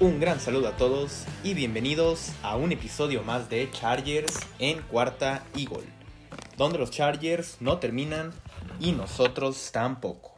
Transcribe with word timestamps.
Un 0.00 0.20
gran 0.20 0.38
saludo 0.38 0.68
a 0.68 0.76
todos 0.76 1.24
y 1.42 1.54
bienvenidos 1.54 2.30
a 2.44 2.54
un 2.54 2.70
episodio 2.70 3.24
más 3.24 3.50
de 3.50 3.68
Chargers 3.72 4.38
en 4.60 4.80
cuarta 4.82 5.42
gol, 5.68 5.84
donde 6.56 6.78
los 6.78 6.92
Chargers 6.92 7.56
no 7.58 7.78
terminan 7.78 8.32
y 8.78 8.92
nosotros 8.92 9.72
tampoco. 9.72 10.36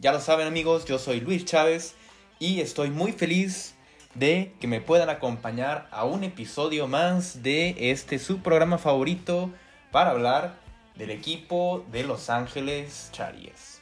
Ya 0.00 0.10
lo 0.10 0.18
saben 0.18 0.48
amigos, 0.48 0.84
yo 0.84 0.98
soy 0.98 1.20
Luis 1.20 1.44
Chávez 1.44 1.94
y 2.40 2.60
estoy 2.60 2.90
muy 2.90 3.12
feliz 3.12 3.76
de 4.16 4.52
que 4.58 4.66
me 4.66 4.80
puedan 4.80 5.10
acompañar 5.10 5.86
a 5.92 6.04
un 6.04 6.24
episodio 6.24 6.88
más 6.88 7.44
de 7.44 7.92
este 7.92 8.18
su 8.18 8.40
programa 8.40 8.78
favorito 8.78 9.52
para 9.92 10.10
hablar 10.10 10.54
del 10.96 11.12
equipo 11.12 11.86
de 11.92 12.02
Los 12.02 12.30
Ángeles 12.30 13.10
Chargers. 13.12 13.80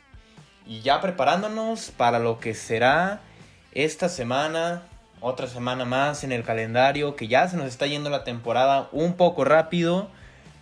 Y 0.67 0.83
ya 0.83 1.01
preparándonos 1.01 1.91
para 1.91 2.19
lo 2.19 2.39
que 2.39 2.53
será 2.53 3.23
esta 3.73 4.11
semana 4.11 4.83
otra 5.21 5.47
semana 5.47 5.85
más 5.85 6.25
en 6.25 6.33
el 6.33 6.45
calendario, 6.45 7.17
que 7.17 7.29
ya 7.29 7.49
se 7.49 7.57
nos 7.57 7.67
está 7.67 7.87
yendo 7.87 8.11
la 8.11 8.25
temporada 8.25 8.89
un 8.93 9.15
poco 9.15 9.45
rápido, 9.45 10.09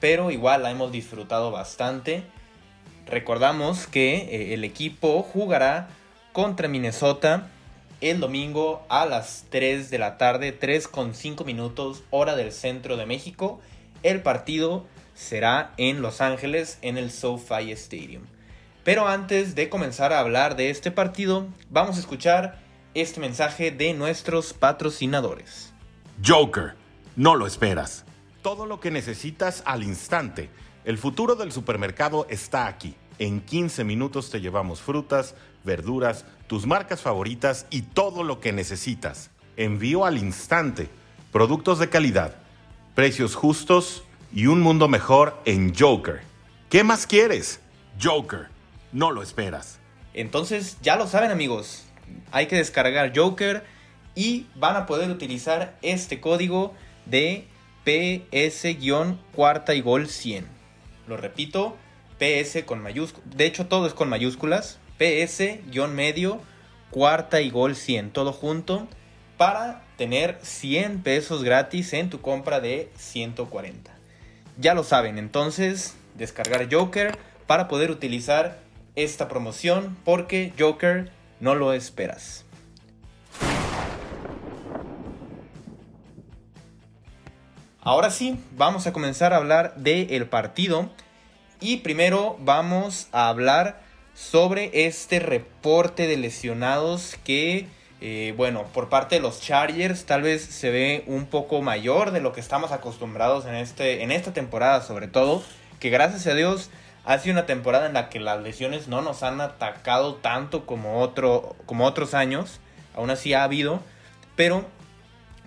pero 0.00 0.30
igual 0.30 0.62
la 0.62 0.70
hemos 0.70 0.92
disfrutado 0.92 1.50
bastante. 1.50 2.22
Recordamos 3.06 3.86
que 3.86 4.16
eh, 4.16 4.54
el 4.54 4.64
equipo 4.64 5.22
jugará 5.22 5.88
contra 6.32 6.68
Minnesota 6.68 7.48
el 8.00 8.20
domingo 8.20 8.84
a 8.88 9.06
las 9.06 9.46
3 9.50 9.90
de 9.90 9.98
la 9.98 10.18
tarde, 10.18 10.52
3 10.52 10.88
con 10.88 11.14
5 11.14 11.44
minutos, 11.44 12.02
hora 12.10 12.36
del 12.36 12.52
centro 12.52 12.96
de 12.96 13.06
México. 13.06 13.60
El 14.02 14.20
partido 14.20 14.84
será 15.14 15.72
en 15.76 16.02
Los 16.02 16.20
Ángeles, 16.20 16.78
en 16.82 16.98
el 16.98 17.10
SoFi 17.10 17.72
Stadium. 17.72 18.24
Pero 18.82 19.08
antes 19.08 19.54
de 19.54 19.70
comenzar 19.70 20.12
a 20.12 20.20
hablar 20.20 20.56
de 20.56 20.68
este 20.68 20.90
partido, 20.90 21.46
vamos 21.70 21.96
a 21.96 22.00
escuchar 22.00 22.58
este 22.94 23.20
mensaje 23.20 23.70
de 23.70 23.92
nuestros 23.92 24.52
patrocinadores. 24.52 25.72
Joker, 26.24 26.74
no 27.16 27.34
lo 27.34 27.46
esperas. 27.46 28.04
Todo 28.42 28.66
lo 28.66 28.80
que 28.80 28.90
necesitas 28.90 29.62
al 29.66 29.82
instante. 29.82 30.50
El 30.84 30.98
futuro 30.98 31.34
del 31.34 31.50
supermercado 31.50 32.26
está 32.28 32.66
aquí. 32.66 32.94
En 33.18 33.40
15 33.40 33.84
minutos 33.84 34.30
te 34.30 34.40
llevamos 34.40 34.80
frutas, 34.80 35.34
verduras, 35.64 36.24
tus 36.46 36.66
marcas 36.66 37.00
favoritas 37.00 37.66
y 37.70 37.82
todo 37.82 38.22
lo 38.22 38.40
que 38.40 38.52
necesitas. 38.52 39.30
Envío 39.56 40.04
al 40.04 40.18
instante. 40.18 40.88
Productos 41.32 41.78
de 41.78 41.88
calidad, 41.88 42.36
precios 42.94 43.34
justos 43.34 44.04
y 44.32 44.46
un 44.46 44.60
mundo 44.60 44.88
mejor 44.88 45.40
en 45.44 45.74
Joker. 45.74 46.20
¿Qué 46.68 46.84
más 46.84 47.06
quieres? 47.06 47.60
Joker, 48.00 48.48
no 48.92 49.10
lo 49.10 49.22
esperas. 49.22 49.78
Entonces 50.12 50.76
ya 50.80 50.96
lo 50.96 51.06
saben 51.06 51.30
amigos, 51.30 51.84
hay 52.30 52.46
que 52.46 52.56
descargar 52.56 53.12
Joker 53.14 53.64
y 54.14 54.46
van 54.54 54.76
a 54.76 54.86
poder 54.86 55.10
utilizar 55.10 55.76
este 55.82 56.20
código 56.20 56.74
de 57.06 57.46
PS-cuarta 57.84 59.74
y 59.74 59.80
gol 59.80 60.08
100. 60.08 60.46
Lo 61.06 61.16
repito, 61.16 61.76
PS 62.18 62.62
con 62.64 62.82
mayúsculas, 62.82 63.36
de 63.36 63.46
hecho 63.46 63.66
todo 63.66 63.86
es 63.86 63.94
con 63.94 64.08
mayúsculas, 64.08 64.78
PS-medio, 64.98 66.40
cuarta 66.90 67.40
y 67.40 67.50
gol 67.50 67.76
100, 67.76 68.10
todo 68.10 68.32
junto, 68.32 68.88
para 69.36 69.82
tener 69.96 70.38
100 70.42 71.02
pesos 71.02 71.42
gratis 71.42 71.92
en 71.92 72.08
tu 72.08 72.20
compra 72.20 72.60
de 72.60 72.90
140. 72.96 73.92
Ya 74.58 74.74
lo 74.74 74.84
saben, 74.84 75.18
entonces 75.18 75.96
descargar 76.14 76.72
Joker 76.72 77.18
para 77.46 77.68
poder 77.68 77.90
utilizar 77.90 78.58
esta 78.96 79.28
promoción 79.28 79.96
porque 80.04 80.52
Joker 80.58 81.10
no 81.44 81.54
lo 81.54 81.74
esperas. 81.74 82.46
Ahora 87.82 88.10
sí, 88.10 88.38
vamos 88.56 88.86
a 88.86 88.94
comenzar 88.94 89.34
a 89.34 89.36
hablar 89.36 89.76
del 89.76 90.26
partido. 90.26 90.88
Y 91.60 91.78
primero 91.78 92.38
vamos 92.40 93.08
a 93.12 93.28
hablar 93.28 93.82
sobre 94.14 94.86
este 94.86 95.18
reporte 95.18 96.06
de 96.06 96.16
lesionados 96.16 97.16
que, 97.24 97.66
eh, 98.00 98.32
bueno, 98.38 98.64
por 98.72 98.88
parte 98.88 99.16
de 99.16 99.20
los 99.20 99.42
Chargers 99.42 100.06
tal 100.06 100.22
vez 100.22 100.42
se 100.42 100.70
ve 100.70 101.04
un 101.06 101.26
poco 101.26 101.60
mayor 101.60 102.10
de 102.10 102.22
lo 102.22 102.32
que 102.32 102.40
estamos 102.40 102.72
acostumbrados 102.72 103.44
en, 103.44 103.54
este, 103.54 104.02
en 104.02 104.12
esta 104.12 104.32
temporada 104.32 104.80
sobre 104.80 105.08
todo. 105.08 105.42
Que 105.78 105.90
gracias 105.90 106.26
a 106.26 106.34
Dios 106.34 106.70
ha 107.04 107.18
sido 107.18 107.34
una 107.34 107.46
temporada 107.46 107.86
en 107.86 107.94
la 107.94 108.08
que 108.08 108.20
las 108.20 108.42
lesiones 108.42 108.88
no 108.88 109.02
nos 109.02 109.22
han 109.22 109.40
atacado 109.40 110.14
tanto 110.16 110.66
como, 110.66 111.00
otro, 111.00 111.56
como 111.66 111.84
otros 111.84 112.14
años. 112.14 112.60
Aún 112.94 113.10
así 113.10 113.34
ha 113.34 113.44
habido. 113.44 113.80
Pero 114.36 114.64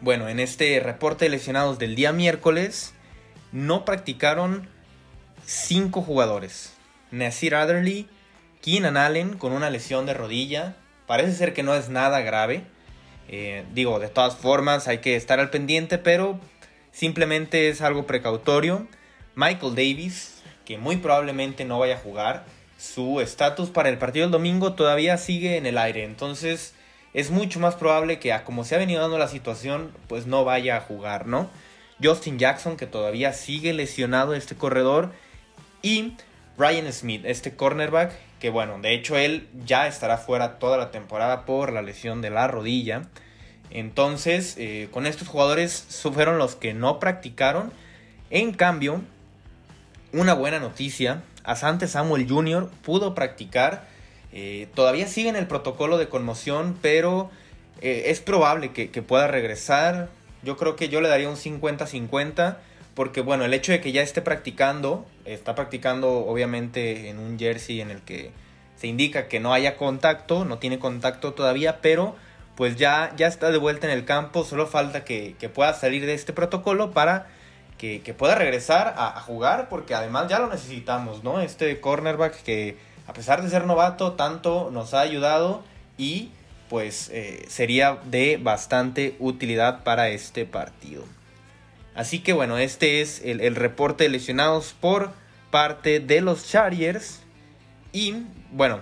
bueno, 0.02 0.30
en 0.30 0.40
este 0.40 0.80
reporte 0.80 1.26
de 1.26 1.30
lesionados 1.30 1.80
del 1.80 1.96
día 1.96 2.12
miércoles 2.12 2.94
no 3.52 3.86
practicaron 3.86 4.70
cinco 5.46 6.02
jugadores. 6.04 6.74
Nasir 7.10 7.56
Adderley, 7.56 8.08
Keenan 8.62 8.98
Allen 8.98 9.38
con 9.38 9.52
una 9.52 9.70
lesión 9.70 10.06
de 10.06 10.14
rodilla. 10.14 10.76
Parece 11.08 11.34
ser 11.34 11.54
que 11.54 11.64
no 11.64 11.74
es 11.74 11.90
nada 11.90 12.22
grave. 12.22 12.64
Eh, 13.30 13.66
digo, 13.74 14.00
de 14.00 14.10
todas 14.10 14.36
formas 14.36 14.88
hay 14.88 15.00
que 15.00 15.16
estar 15.16 15.40
al 15.40 15.50
pendiente, 15.50 15.98
pero 15.98 16.40
simplemente 16.92 17.70
es 17.70 17.82
algo 17.82 18.06
precautorio. 18.06 18.88
Michael 19.36 19.76
Davis, 19.76 20.37
que 20.68 20.78
muy 20.78 20.98
probablemente 20.98 21.64
no 21.64 21.80
vaya 21.80 21.96
a 21.96 22.00
jugar. 22.00 22.44
Su 22.78 23.22
estatus 23.22 23.70
para 23.70 23.88
el 23.88 23.98
partido 23.98 24.26
del 24.26 24.34
domingo 24.34 24.74
todavía 24.74 25.18
sigue 25.18 25.56
en 25.56 25.66
el 25.66 25.78
aire. 25.78 26.04
Entonces 26.04 26.74
es 27.14 27.32
mucho 27.32 27.62
más 27.62 27.76
probable 27.76 28.20
que 28.20 28.34
a 28.34 28.44
como 28.44 28.66
se 28.66 28.76
ha 28.76 28.78
venido 28.78 29.02
dando 29.02 29.18
la 29.18 29.30
situación, 29.30 29.94
pues 30.10 30.28
no 30.28 30.44
vaya 30.44 30.76
a 30.76 30.82
jugar, 30.82 31.26
¿no? 31.26 31.50
Justin 32.04 32.38
Jackson, 32.38 32.76
que 32.76 32.86
todavía 32.86 33.32
sigue 33.32 33.72
lesionado 33.72 34.34
este 34.34 34.56
corredor. 34.56 35.14
Y 35.82 36.18
Ryan 36.58 36.92
Smith, 36.92 37.22
este 37.24 37.56
cornerback, 37.56 38.12
que 38.42 38.50
bueno, 38.50 38.78
de 38.82 38.94
hecho 38.94 39.16
él 39.16 39.48
ya 39.66 39.88
estará 39.88 40.18
fuera 40.18 40.60
toda 40.60 40.78
la 40.78 40.92
temporada 40.92 41.46
por 41.46 41.72
la 41.72 41.82
lesión 41.82 42.22
de 42.22 42.30
la 42.30 42.50
rodilla. 42.50 43.04
Entonces, 43.70 44.56
eh, 44.58 44.90
con 44.92 45.06
estos 45.06 45.30
jugadores 45.30 45.88
fueron 46.14 46.38
los 46.38 46.58
que 46.58 46.74
no 46.74 47.00
practicaron. 47.00 47.72
En 48.30 48.52
cambio, 48.52 49.02
una 50.18 50.34
buena 50.34 50.60
noticia, 50.60 51.22
Asante 51.44 51.88
Samuel 51.88 52.28
Jr. 52.28 52.70
pudo 52.82 53.14
practicar, 53.14 53.88
eh, 54.34 54.68
todavía 54.74 55.08
sigue 55.08 55.30
en 55.30 55.36
el 55.36 55.48
protocolo 55.48 55.98
de 55.98 56.10
conmoción, 56.10 56.78
pero 56.82 57.30
eh, 57.82 58.06
es 58.08 58.20
probable 58.20 58.72
que, 58.72 58.88
pueda 59.02 59.28
regresar. 59.28 60.10
Yo 60.44 60.58
creo 60.58 60.76
que 60.76 60.90
yo 60.90 61.02
le 61.02 61.08
daría 61.08 61.30
un 61.30 61.36
50-50, 61.36 62.58
porque 62.96 63.22
bueno, 63.22 63.46
el 63.46 63.54
hecho 63.54 63.72
de 63.72 63.80
que 63.80 63.92
ya 63.92 64.02
esté 64.02 64.22
practicando, 64.22 65.06
está 65.26 65.54
practicando 65.54 66.26
obviamente 66.26 67.10
en 67.10 67.20
un 67.20 67.38
jersey 67.38 67.80
en 67.82 67.92
el 67.92 68.02
que 68.02 68.32
se 68.76 68.88
indica 68.88 69.28
que 69.28 69.40
no 69.40 69.54
haya 69.54 69.78
contacto, 69.78 70.46
no 70.46 70.58
tiene 70.58 70.80
contacto 70.80 71.34
todavía, 71.34 71.80
pero 71.82 72.16
pues 72.56 72.76
ya, 72.76 73.14
ya 73.16 73.28
está 73.28 73.52
de 73.52 73.60
vuelta 73.60 73.86
en 73.86 73.94
el 73.94 74.04
campo, 74.04 74.44
solo 74.44 74.66
falta 74.66 75.04
que, 75.06 75.36
que 75.40 75.48
pueda 75.48 75.74
salir 75.76 76.08
de 76.08 76.16
este 76.16 76.34
protocolo 76.34 76.92
para 76.92 77.28
que, 77.78 78.16
pueda 78.18 78.36
regresar 78.36 78.96
a, 78.98 79.20
jugar, 79.22 79.70
porque 79.70 79.96
además 79.96 80.28
ya 80.28 80.40
lo 80.40 80.48
necesitamos, 80.48 81.24
¿no? 81.24 81.40
Este 81.40 81.80
cornerback 81.80 82.42
que 82.44 82.78
a 83.08 83.14
pesar 83.14 83.42
de 83.42 83.50
ser 83.50 83.66
novato, 83.66 84.14
tanto 84.14 84.70
nos 84.72 84.94
ha 84.94 85.00
ayudado 85.00 85.64
y 85.98 86.32
pues 86.70 87.10
eh, 87.14 87.46
sería 87.48 88.00
de 88.04 88.38
bastante 88.42 89.16
utilidad 89.20 89.84
para 89.84 90.10
este 90.10 90.46
partido. 90.46 91.06
Así 91.96 92.20
que 92.20 92.34
bueno, 92.34 92.58
este 92.58 93.02
es 93.02 93.22
el, 93.24 93.56
reporte 93.56 94.04
de 94.04 94.10
lesionados 94.10 94.76
por 94.80 95.12
parte 95.50 96.00
de 96.00 96.22
los 96.22 96.48
Chargers. 96.48 97.22
Y 97.94 98.26
bueno, 98.52 98.82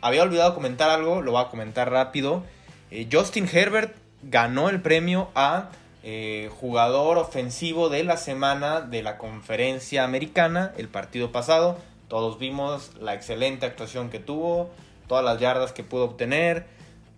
había 0.00 0.22
olvidado 0.22 0.54
comentar 0.54 0.90
algo, 0.90 1.22
lo 1.22 1.32
voy 1.32 1.44
a 1.44 1.48
comentar 1.48 1.90
rápido. 1.90 2.44
Eh, 2.90 3.08
Justin 3.10 3.48
Herbert 3.50 3.94
ganó 4.22 4.68
el 4.68 4.82
premio 4.82 5.30
a 5.34 5.70
eh, 6.04 6.50
jugador 6.60 7.18
ofensivo 7.18 7.88
de 7.88 8.02
la 8.02 8.16
semana 8.16 8.80
de 8.80 9.02
la 9.02 9.18
conferencia 9.18 10.04
americana 10.04 10.72
el 10.76 10.88
partido 10.88 11.30
pasado. 11.30 11.78
Todos 12.08 12.38
vimos 12.38 12.90
la 13.00 13.14
excelente 13.14 13.66
actuación 13.66 14.10
que 14.10 14.18
tuvo, 14.18 14.70
todas 15.06 15.24
las 15.24 15.38
yardas 15.38 15.72
que 15.72 15.84
pudo 15.84 16.04
obtener, 16.04 16.66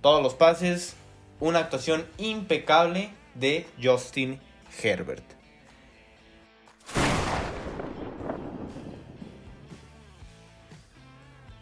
todos 0.01 0.23
los 0.23 0.35
pases. 0.35 0.97
Una 1.41 1.59
actuación 1.61 2.07
impecable 2.19 3.11
de 3.35 3.67
Justin 3.83 4.39
Herbert. 4.83 5.25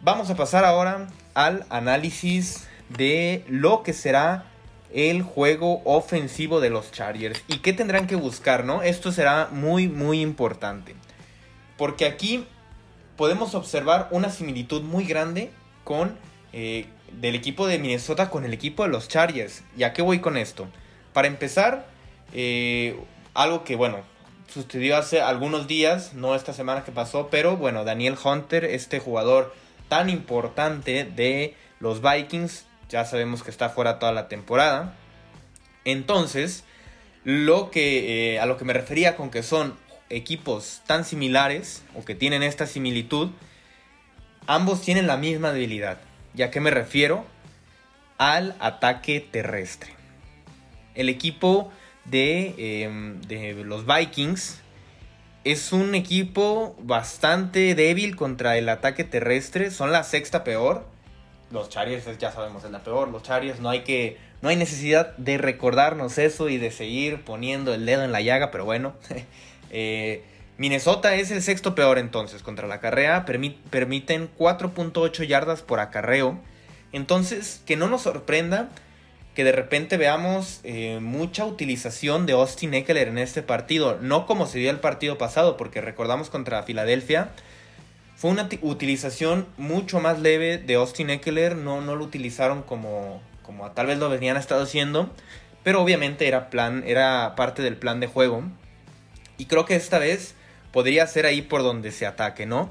Vamos 0.02 0.28
a 0.30 0.34
pasar 0.34 0.64
ahora 0.64 1.06
al 1.34 1.64
análisis 1.70 2.68
de 2.88 3.44
lo 3.48 3.84
que 3.84 3.92
será 3.92 4.51
el 4.94 5.22
juego 5.22 5.82
ofensivo 5.84 6.60
de 6.60 6.70
los 6.70 6.92
Chargers. 6.92 7.42
¿Y 7.48 7.58
qué 7.58 7.72
tendrán 7.72 8.06
que 8.06 8.16
buscar, 8.16 8.64
no? 8.64 8.82
Esto 8.82 9.12
será 9.12 9.48
muy, 9.50 9.88
muy 9.88 10.20
importante. 10.20 10.94
Porque 11.76 12.06
aquí 12.06 12.46
podemos 13.16 13.54
observar 13.54 14.08
una 14.10 14.30
similitud 14.30 14.82
muy 14.82 15.04
grande 15.04 15.50
con 15.84 16.16
eh, 16.52 16.86
del 17.20 17.34
equipo 17.34 17.66
de 17.66 17.78
Minnesota 17.78 18.30
con 18.30 18.44
el 18.44 18.52
equipo 18.52 18.82
de 18.82 18.90
los 18.90 19.08
Chargers. 19.08 19.62
¿Y 19.76 19.82
a 19.82 19.92
qué 19.92 20.02
voy 20.02 20.20
con 20.20 20.36
esto? 20.36 20.68
Para 21.12 21.28
empezar, 21.28 21.86
eh, 22.32 22.98
algo 23.34 23.64
que, 23.64 23.76
bueno, 23.76 24.00
sucedió 24.48 24.96
hace 24.96 25.20
algunos 25.20 25.66
días, 25.66 26.14
no 26.14 26.34
esta 26.34 26.52
semana 26.52 26.84
que 26.84 26.92
pasó, 26.92 27.28
pero 27.30 27.56
bueno, 27.56 27.84
Daniel 27.84 28.16
Hunter, 28.22 28.64
este 28.64 28.98
jugador 28.98 29.54
tan 29.88 30.10
importante 30.10 31.04
de 31.04 31.54
los 31.80 32.00
Vikings, 32.02 32.66
ya 32.92 33.06
sabemos 33.06 33.42
que 33.42 33.50
está 33.50 33.70
fuera 33.70 33.98
toda 33.98 34.12
la 34.12 34.28
temporada. 34.28 34.94
Entonces, 35.84 36.62
lo 37.24 37.70
que, 37.70 38.34
eh, 38.34 38.40
a 38.40 38.46
lo 38.46 38.58
que 38.58 38.64
me 38.64 38.74
refería 38.74 39.16
con 39.16 39.30
que 39.30 39.42
son 39.42 39.76
equipos 40.10 40.82
tan 40.86 41.04
similares 41.04 41.82
o 41.94 42.04
que 42.04 42.14
tienen 42.14 42.42
esta 42.42 42.66
similitud, 42.66 43.30
ambos 44.46 44.82
tienen 44.82 45.06
la 45.06 45.16
misma 45.16 45.52
debilidad. 45.52 45.98
¿Y 46.36 46.42
a 46.42 46.50
qué 46.50 46.60
me 46.60 46.70
refiero? 46.70 47.24
Al 48.18 48.54
ataque 48.60 49.20
terrestre. 49.20 49.94
El 50.94 51.08
equipo 51.08 51.72
de, 52.04 52.84
em, 52.84 53.22
de 53.22 53.54
los 53.64 53.86
Vikings 53.86 54.58
es 55.44 55.72
un 55.72 55.94
equipo 55.94 56.76
bastante 56.82 57.74
débil 57.74 58.16
contra 58.16 58.58
el 58.58 58.68
ataque 58.68 59.04
terrestre. 59.04 59.70
Son 59.70 59.92
la 59.92 60.04
sexta 60.04 60.44
peor. 60.44 60.92
Los 61.52 61.68
Chargers 61.68 62.18
ya 62.18 62.32
sabemos 62.32 62.64
es 62.64 62.70
la 62.70 62.82
peor. 62.82 63.08
Los 63.08 63.22
Chargers 63.22 63.60
no 63.60 63.68
hay 63.70 63.80
que 63.80 64.16
no 64.40 64.48
hay 64.48 64.56
necesidad 64.56 65.16
de 65.16 65.38
recordarnos 65.38 66.18
eso 66.18 66.48
y 66.48 66.58
de 66.58 66.72
seguir 66.72 67.22
poniendo 67.22 67.72
el 67.72 67.86
dedo 67.86 68.02
en 68.02 68.12
la 68.12 68.20
llaga, 68.20 68.50
pero 68.50 68.64
bueno. 68.64 68.94
Eh, 69.74 70.22
Minnesota 70.58 71.14
es 71.14 71.30
el 71.30 71.40
sexto 71.40 71.74
peor 71.74 71.96
entonces 71.96 72.42
contra 72.42 72.68
la 72.68 72.78
carrera. 72.78 73.24
permiten 73.24 74.28
4.8 74.38 75.26
yardas 75.26 75.62
por 75.62 75.80
acarreo. 75.80 76.38
Entonces, 76.92 77.62
que 77.64 77.76
no 77.76 77.88
nos 77.88 78.02
sorprenda 78.02 78.68
que 79.34 79.44
de 79.44 79.52
repente 79.52 79.96
veamos 79.96 80.60
eh, 80.62 80.98
mucha 81.00 81.46
utilización 81.46 82.26
de 82.26 82.34
Austin 82.34 82.74
Eckler 82.74 83.08
en 83.08 83.18
este 83.18 83.42
partido. 83.42 83.98
No 84.02 84.26
como 84.26 84.46
se 84.46 84.58
dio 84.58 84.70
el 84.70 84.78
partido 84.78 85.16
pasado, 85.16 85.56
porque 85.56 85.80
recordamos 85.80 86.28
contra 86.28 86.62
Filadelfia. 86.62 87.30
Fue 88.22 88.30
una 88.30 88.48
utilización 88.60 89.48
mucho 89.56 89.98
más 89.98 90.20
leve 90.20 90.56
de 90.56 90.74
Austin 90.74 91.10
Eckler. 91.10 91.56
No, 91.56 91.80
no 91.80 91.96
lo 91.96 92.04
utilizaron 92.04 92.62
como, 92.62 93.20
como 93.42 93.68
tal 93.72 93.86
vez 93.86 93.98
lo 93.98 94.08
venían 94.08 94.36
estado 94.36 94.62
haciendo. 94.62 95.10
Pero 95.64 95.82
obviamente 95.82 96.28
era, 96.28 96.48
plan, 96.48 96.84
era 96.86 97.34
parte 97.34 97.62
del 97.62 97.76
plan 97.76 97.98
de 97.98 98.06
juego. 98.06 98.44
Y 99.38 99.46
creo 99.46 99.64
que 99.64 99.74
esta 99.74 99.98
vez 99.98 100.36
podría 100.70 101.04
ser 101.08 101.26
ahí 101.26 101.42
por 101.42 101.64
donde 101.64 101.90
se 101.90 102.06
ataque, 102.06 102.46
¿no? 102.46 102.70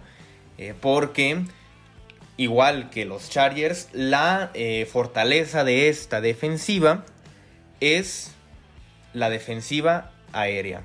Eh, 0.57 0.73
porque 0.79 1.43
igual 2.37 2.89
que 2.89 3.03
los 3.03 3.29
Chargers, 3.29 3.89
la 3.91 4.51
eh, 4.53 4.87
fortaleza 4.89 5.65
de 5.65 5.89
esta 5.89 6.21
defensiva 6.21 7.03
es 7.81 8.31
la 9.11 9.29
defensiva 9.29 10.11
aérea. 10.31 10.83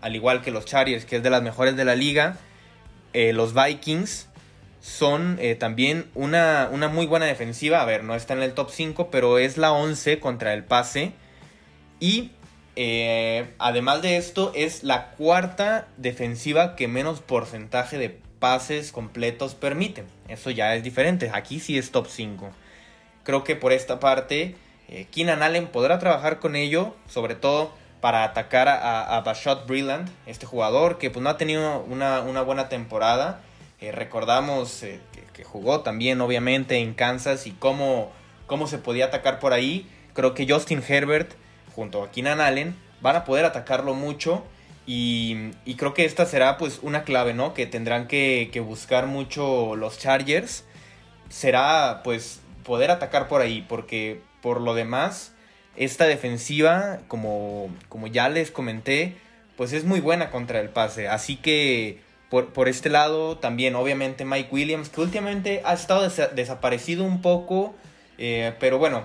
Al 0.00 0.16
igual 0.16 0.42
que 0.42 0.50
los 0.50 0.64
Chargers, 0.64 1.04
que 1.04 1.18
es 1.18 1.22
de 1.22 1.30
las 1.30 1.44
mejores 1.44 1.76
de 1.76 1.84
la 1.84 1.94
liga, 1.94 2.36
eh, 3.14 3.32
los 3.32 3.54
Vikings 3.54 4.28
son 4.82 5.38
eh, 5.40 5.54
también 5.54 6.10
una, 6.14 6.68
una, 6.70 6.88
muy 6.88 7.06
buena 7.06 7.24
defensiva. 7.24 7.80
A 7.80 7.86
ver, 7.86 8.04
no 8.04 8.14
está 8.14 8.34
en 8.34 8.42
el 8.42 8.52
top 8.52 8.70
5, 8.70 9.10
pero 9.10 9.38
es 9.38 9.56
la 9.56 9.72
11 9.72 10.20
contra 10.20 10.52
el 10.52 10.64
pase. 10.64 11.12
Y 12.00 12.32
además 13.58 14.02
de 14.02 14.16
esto, 14.18 14.52
es 14.54 14.82
la 14.82 15.12
cuarta 15.12 15.88
defensiva 15.96 16.76
que 16.76 16.88
menos 16.88 17.20
porcentaje 17.20 17.96
de 17.96 18.18
pases 18.44 18.92
completos 18.92 19.54
permiten. 19.54 20.04
Eso 20.28 20.50
ya 20.50 20.74
es 20.74 20.82
diferente. 20.82 21.30
Aquí 21.32 21.60
sí 21.60 21.78
es 21.78 21.92
top 21.92 22.08
5. 22.08 22.50
Creo 23.22 23.42
que 23.42 23.56
por 23.56 23.72
esta 23.72 24.00
parte, 24.00 24.54
eh, 24.88 25.06
Keenan 25.10 25.42
Allen 25.42 25.66
podrá 25.66 25.98
trabajar 25.98 26.40
con 26.40 26.54
ello, 26.54 26.94
sobre 27.08 27.36
todo 27.36 27.72
para 28.04 28.22
atacar 28.22 28.68
a, 28.68 29.16
a 29.16 29.22
Bashot 29.22 29.66
Brilland, 29.66 30.10
este 30.26 30.44
jugador 30.44 30.98
que 30.98 31.10
pues, 31.10 31.22
no 31.22 31.30
ha 31.30 31.38
tenido 31.38 31.80
una, 31.88 32.20
buena 32.42 32.68
temporada. 32.68 33.40
Eh, 33.80 33.92
recordamos 33.92 34.82
eh, 34.82 35.00
que, 35.32 35.42
jugó 35.42 35.80
también, 35.80 36.20
obviamente, 36.20 36.76
en 36.76 36.92
Kansas 36.92 37.46
y 37.46 37.52
cómo, 37.52 38.12
cómo 38.46 38.66
se 38.66 38.76
podía 38.76 39.06
atacar 39.06 39.38
por 39.38 39.54
ahí. 39.54 39.88
Creo 40.12 40.34
que 40.34 40.46
Justin 40.46 40.84
Herbert, 40.86 41.32
junto 41.74 42.02
a 42.02 42.10
Keenan 42.10 42.42
Allen, 42.42 42.76
van 43.00 43.16
a 43.16 43.24
poder 43.24 43.46
atacarlo 43.46 43.94
mucho 43.94 44.44
y, 44.84 45.52
creo 45.78 45.94
que 45.94 46.04
esta 46.04 46.26
será 46.26 46.58
pues 46.58 46.80
una 46.82 47.04
clave, 47.04 47.32
¿no? 47.32 47.54
Que 47.54 47.64
tendrán 47.64 48.06
que, 48.06 48.62
buscar 48.66 49.06
mucho 49.06 49.76
los 49.76 49.98
Chargers. 49.98 50.66
Será 51.30 52.02
pues 52.04 52.42
poder 52.64 52.90
atacar 52.90 53.28
por 53.28 53.40
ahí, 53.40 53.64
porque 53.66 54.20
por 54.42 54.60
lo 54.60 54.74
demás, 54.74 55.33
esta 55.76 56.06
defensiva, 56.06 57.00
como, 57.08 57.74
como 57.88 58.06
ya 58.06 58.28
les 58.28 58.50
comenté, 58.50 59.16
pues 59.56 59.72
es 59.72 59.84
muy 59.84 60.00
buena 60.00 60.30
contra 60.30 60.60
el 60.60 60.68
pase. 60.68 61.08
Así 61.08 61.36
que 61.36 62.00
por, 62.30 62.68
este 62.68 62.90
lado 62.90 63.38
también, 63.38 63.76
obviamente 63.76 64.24
Mike 64.24 64.48
Williams, 64.50 64.88
que 64.88 65.00
últimamente 65.00 65.62
ha 65.64 65.74
estado 65.74 66.08
desaparecido 66.34 67.04
un 67.04 67.22
poco, 67.22 67.74
eh, 68.18 68.54
pero 68.58 68.78
bueno, 68.78 69.04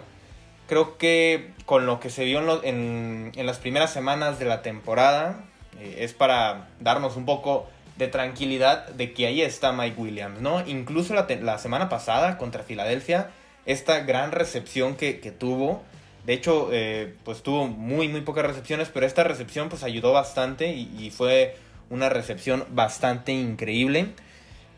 creo 0.68 0.98
que 0.98 1.52
con 1.66 1.86
lo 1.86 2.00
que 2.00 2.10
se 2.10 2.26
vio 2.26 2.64
en, 2.64 3.32
en 3.36 3.46
las 3.46 3.58
primeras 3.60 3.94
semanas 3.94 4.40
de 4.40 4.46
la 4.46 4.64
temporada, 4.64 5.44
eh, 5.80 5.98
es 6.00 6.14
para 6.14 6.68
darnos 6.80 7.16
un 7.16 7.26
poco 7.26 7.68
de 7.98 8.08
tranquilidad 8.08 8.88
de 8.88 9.14
que 9.14 9.28
ahí 9.28 9.42
está 9.42 9.72
Mike 9.72 10.00
Williams, 10.00 10.42
¿no? 10.42 10.66
Incluso 10.66 11.14
la, 11.14 11.58
semana 11.58 11.90
pasada 11.90 12.38
contra 12.38 12.64
Filadelfia, 12.64 13.30
esta 13.66 14.00
gran 14.00 14.32
recepción 14.32 14.96
que, 14.96 15.14
tuvo, 15.38 15.84
de 16.26 16.34
hecho, 16.34 16.70
eh, 16.72 17.16
pues 17.24 17.44
tuvo 17.44 17.68
muy, 17.68 18.08
muy 18.08 18.22
pocas 18.22 18.46
recepciones, 18.46 18.90
pero 18.94 19.06
esta 19.06 19.24
recepción 19.24 19.70
pues 19.70 19.84
ayudó 19.84 20.12
bastante 20.12 20.74
y, 20.74 21.12
fue 21.12 21.56
una 21.90 22.10
recepción 22.10 22.66
bastante 22.70 23.32
increíble. 23.32 24.08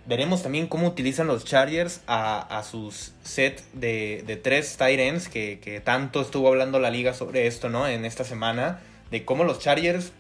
Veremos 0.06 0.44
también 0.44 0.68
cómo 0.68 0.88
utilizan 0.88 1.28
los 1.28 1.46
Chargers 1.46 2.02
a, 2.08 2.64
sus 2.70 3.14
set 3.24 3.62
de, 3.74 4.24
de 4.26 4.38
tres 4.38 4.78
tight 4.78 5.00
ends, 5.00 5.28
que, 5.28 5.60
que 5.60 5.80
tanto 5.80 6.22
estuvo 6.22 6.48
hablando 6.48 6.80
la 6.80 6.90
liga 6.90 7.14
sobre 7.14 7.48
esto, 7.48 7.70
¿no? 7.70 7.88
En 7.88 8.06
esta 8.06 8.24
semana, 8.24 8.80
de 9.12 9.26
cómo 9.26 9.44
los 9.44 9.60
Chargers 9.60 10.12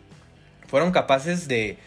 fueron 0.72 0.92
capaces 0.92 1.48
de, 1.48 1.78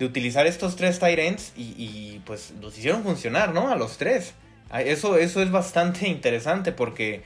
utilizar 0.00 0.46
estos 0.46 0.76
tres 0.76 0.98
tight 0.98 1.40
y, 1.56 2.20
pues 2.26 2.52
los 2.60 2.76
hicieron 2.76 3.02
funcionar, 3.02 3.54
¿no? 3.54 3.70
A 3.70 3.76
los 3.76 3.96
tres. 3.96 4.34
Eso, 4.74 5.16
eso 5.16 5.40
es 5.40 5.50
bastante 5.50 6.08
interesante 6.08 6.72
porque 6.72 7.22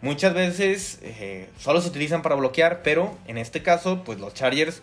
muchas 0.00 0.34
veces 0.34 0.98
eh, 1.02 1.48
solo 1.58 1.80
se 1.80 1.88
utilizan 1.88 2.22
para 2.22 2.34
bloquear, 2.34 2.82
pero 2.82 3.16
en 3.26 3.38
este 3.38 3.62
caso, 3.62 4.02
pues 4.04 4.18
los 4.18 4.34
Chargers 4.34 4.82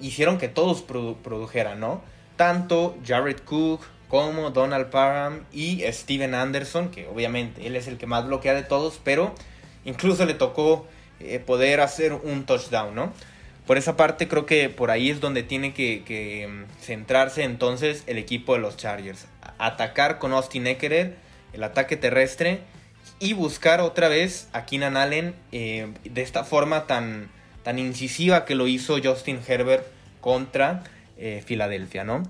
hicieron 0.00 0.38
que 0.38 0.48
todos 0.48 0.82
produjeran, 0.82 1.80
¿no? 1.80 2.02
Tanto 2.36 2.96
Jared 3.06 3.40
Cook 3.40 3.82
como 4.08 4.50
Donald 4.50 4.90
Parham 4.90 5.44
y 5.52 5.82
Steven 5.90 6.34
Anderson, 6.34 6.90
que 6.90 7.06
obviamente 7.06 7.66
él 7.66 7.76
es 7.76 7.86
el 7.86 7.96
que 7.96 8.06
más 8.06 8.26
bloquea 8.26 8.54
de 8.54 8.62
todos, 8.62 9.00
pero 9.02 9.34
incluso 9.84 10.26
le 10.26 10.34
tocó 10.34 10.86
eh, 11.20 11.38
poder 11.38 11.80
hacer 11.80 12.12
un 12.12 12.44
touchdown, 12.44 12.94
¿no? 12.94 13.12
Por 13.66 13.78
esa 13.78 13.96
parte 13.96 14.26
creo 14.26 14.44
que 14.44 14.68
por 14.68 14.90
ahí 14.90 15.08
es 15.08 15.20
donde 15.20 15.44
tiene 15.44 15.72
que, 15.72 16.48
mm, 16.48 16.82
centrarse 16.82 17.44
entonces 17.44 18.02
el 18.06 18.18
equipo 18.18 18.54
de 18.54 18.58
los 18.58 18.76
Chargers. 18.76 19.26
Atacar 19.58 20.18
con 20.18 20.32
Austin 20.32 20.66
Eckler, 20.66 21.16
el 21.52 21.62
ataque 21.62 21.96
terrestre 21.96 22.60
y 23.22 23.32
buscar 23.32 23.80
otra 23.80 24.08
vez 24.08 24.48
a 24.52 24.66
Keenan 24.66 24.96
Allen 24.96 25.34
eh, 25.52 25.92
de 26.04 26.22
esta 26.22 26.44
forma 26.44 26.86
tan, 26.86 27.30
tan 27.62 27.78
incisiva 27.78 28.44
que 28.44 28.54
lo 28.54 28.66
hizo 28.66 28.98
Justin 29.02 29.40
Herbert 29.46 29.86
contra 30.20 30.84
eh, 31.16 31.42
Filadelfia, 31.46 32.04
¿no? 32.04 32.24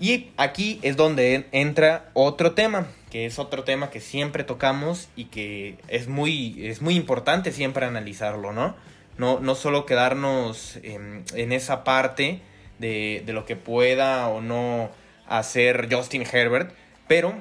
Y 0.00 0.30
aquí 0.36 0.78
es 0.82 0.96
donde 0.96 1.46
entra 1.52 2.10
otro 2.12 2.52
tema, 2.52 2.88
que 3.10 3.26
es 3.26 3.38
otro 3.38 3.64
tema 3.64 3.90
que 3.90 4.00
siempre 4.00 4.44
tocamos 4.44 5.08
y 5.16 5.24
que 5.24 5.78
es 5.88 6.08
muy, 6.08 6.66
es 6.66 6.82
muy 6.82 6.94
importante 6.94 7.50
siempre 7.50 7.86
analizarlo, 7.86 8.52
¿no? 8.52 8.76
no, 9.18 9.40
no 9.40 9.54
solo 9.54 9.84
quedarnos 9.84 10.78
en, 10.82 11.52
esa 11.52 11.84
parte 11.84 12.40
de, 12.78 13.22
lo 13.26 13.44
que 13.44 13.56
pueda 13.56 14.28
o 14.28 14.40
no 14.40 14.90
hacer 15.26 15.88
Justin 15.92 16.24
Herbert, 16.30 16.72
pero 17.08 17.34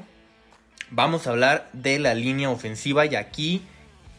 vamos 0.89 1.27
a 1.27 1.31
hablar 1.31 1.69
de 1.73 1.99
la 1.99 2.13
línea 2.13 2.49
ofensiva 2.49 3.05
y 3.05 3.15
aquí 3.15 3.61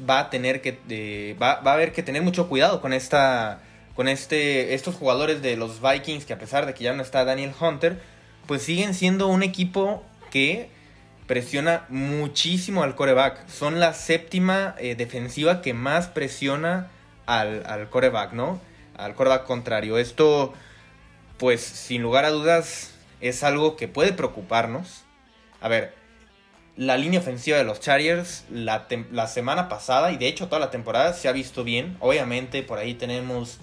va 0.09 0.21
a 0.21 0.31
tener 0.31 0.61
que 0.61 1.37
va, 1.41 1.53
a 1.53 1.73
haber 1.73 1.93
que 1.93 2.03
tener 2.03 2.23
mucho 2.23 2.49
cuidado 2.49 2.81
con 2.81 2.93
esta 2.93 3.61
con 3.95 4.09
este 4.09 4.75
estos 4.75 4.95
jugadores 4.95 5.43
de 5.43 5.57
los 5.57 5.81
Vikings 5.81 6.25
que 6.25 6.33
a 6.33 6.39
pesar 6.39 6.67
de 6.67 6.75
que 6.75 6.85
ya 6.85 6.93
no 6.93 7.03
está 7.03 7.25
Daniel 7.25 7.53
Hunter 7.59 8.01
pues 8.47 8.63
siguen 8.63 8.95
siendo 8.95 9.29
un 9.29 9.43
equipo 9.43 10.05
que 10.31 10.71
presiona 11.27 11.85
muchísimo 11.89 12.83
al 12.83 12.95
coreback 12.95 13.49
son 13.49 13.81
la 13.81 13.93
séptima 13.93 14.75
eh, 14.79 14.95
defensiva 14.95 15.63
que 15.63 15.75
más 15.75 16.09
presiona 16.09 16.89
al, 17.29 17.63
al 17.67 17.91
coreback, 17.91 18.33
¿no? 18.33 18.59
Al 18.97 19.15
coreback 19.15 19.45
contrario. 19.45 19.99
Esto, 19.99 20.55
pues, 21.37 21.61
sin 21.61 22.03
lugar 22.03 22.25
a 22.25 22.31
dudas, 22.31 22.95
es 23.21 23.45
algo 23.45 23.77
que 23.77 23.87
puede 23.87 24.13
preocuparnos. 24.13 25.05
A 25.61 25.69
ver, 25.69 25.95
la 26.79 26.97
línea 26.97 27.19
ofensiva 27.19 27.59
de 27.59 27.65
los 27.65 27.81
Chargers 27.81 28.45
la, 28.51 28.87
semana 29.27 29.69
pasada 29.69 30.13
y 30.13 30.17
de 30.17 30.29
hecho 30.29 30.47
toda 30.47 30.61
la 30.61 30.71
temporada 30.71 31.13
se 31.13 31.29
ha 31.29 31.33
visto 31.33 31.65
bien. 31.65 31.97
Obviamente 31.99 32.63
por 32.63 32.79
ahí 32.79 32.95
tenemos 32.95 33.59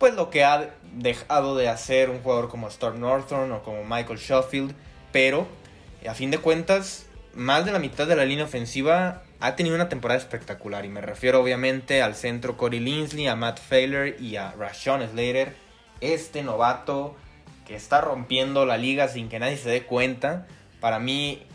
pues 0.00 0.14
lo 0.14 0.30
que 0.30 0.42
ha 0.42 0.70
dejado 0.94 1.56
de 1.56 1.68
hacer 1.68 2.10
un 2.10 2.20
jugador 2.22 2.48
como 2.48 2.66
Storm 2.66 2.98
Northern 2.98 3.52
o 3.52 3.62
como 3.62 3.84
Michael 3.84 4.18
Sheffield, 4.18 4.74
pero 5.12 5.46
a 6.08 6.14
fin 6.14 6.32
de 6.32 6.38
cuentas 6.38 7.06
más 7.34 7.64
de 7.64 7.70
la 7.70 7.78
mitad 7.78 8.08
de 8.08 8.16
la 8.16 8.24
línea 8.24 8.46
ofensiva 8.46 9.22
ha 9.38 9.54
tenido 9.54 9.76
una 9.76 9.88
temporada 9.88 10.18
espectacular 10.18 10.84
y 10.84 10.88
me 10.88 11.00
refiero 11.00 11.40
obviamente 11.40 12.02
al 12.02 12.16
centro 12.16 12.56
Corey 12.56 12.80
Linsley, 12.80 13.28
a 13.28 13.36
Matt 13.36 13.60
Failer 13.60 14.20
y 14.20 14.34
a 14.34 14.50
Rashawn 14.58 15.08
Slater, 15.08 15.54
este 16.00 16.42
novato 16.42 17.14
que 17.64 17.76
está 17.76 18.00
rompiendo 18.00 18.66
la 18.66 18.76
liga 18.76 19.06
sin 19.06 19.28
que 19.28 19.38
nadie 19.38 19.56
se 19.56 19.70
dé 19.70 19.84
cuenta. 19.84 20.48
Para 20.80 20.98
mí 20.98 21.46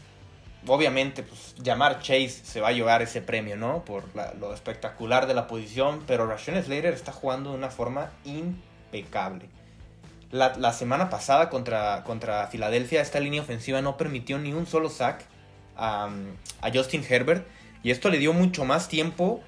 obviamente, 0.68 1.24
pues, 1.24 1.56
Llamar 1.58 2.00
Chase 2.00 2.30
se 2.30 2.62
va 2.62 2.70
a 2.70 2.72
llevar 2.72 3.02
ese 3.02 3.22
premio, 3.22 3.56
¿no? 3.56 3.84
Por 3.86 4.04
lo 4.40 4.54
espectacular 4.54 5.28
de 5.28 5.34
la 5.34 5.48
posición, 5.48 6.04
pero 6.08 6.28
Rashawn 6.28 6.64
Slater 6.64 6.94
está 6.94 7.12
jugando 7.12 7.52
de 7.52 7.58
una 7.58 7.70
forma 7.70 8.12
impecable. 8.24 9.50
La, 10.32 10.74
semana 10.74 11.10
pasada 11.10 11.50
contra, 11.50 12.04
contra 12.04 12.48
Filadelfia, 12.48 13.02
esta 13.02 13.20
línea 13.20 13.42
ofensiva 13.42 13.82
no 13.82 13.96
permitió 13.96 14.38
ni 14.38 14.52
un 14.52 14.66
solo 14.66 14.90
sack 14.90 15.24
a, 15.78 16.10
Justin 16.74 17.06
Herbert, 17.08 17.48
y 17.84 17.92
esto 17.92 18.10
le 18.10 18.18
dio 18.18 18.34
mucho 18.34 18.66
más 18.66 18.90
tiempo 18.90 19.42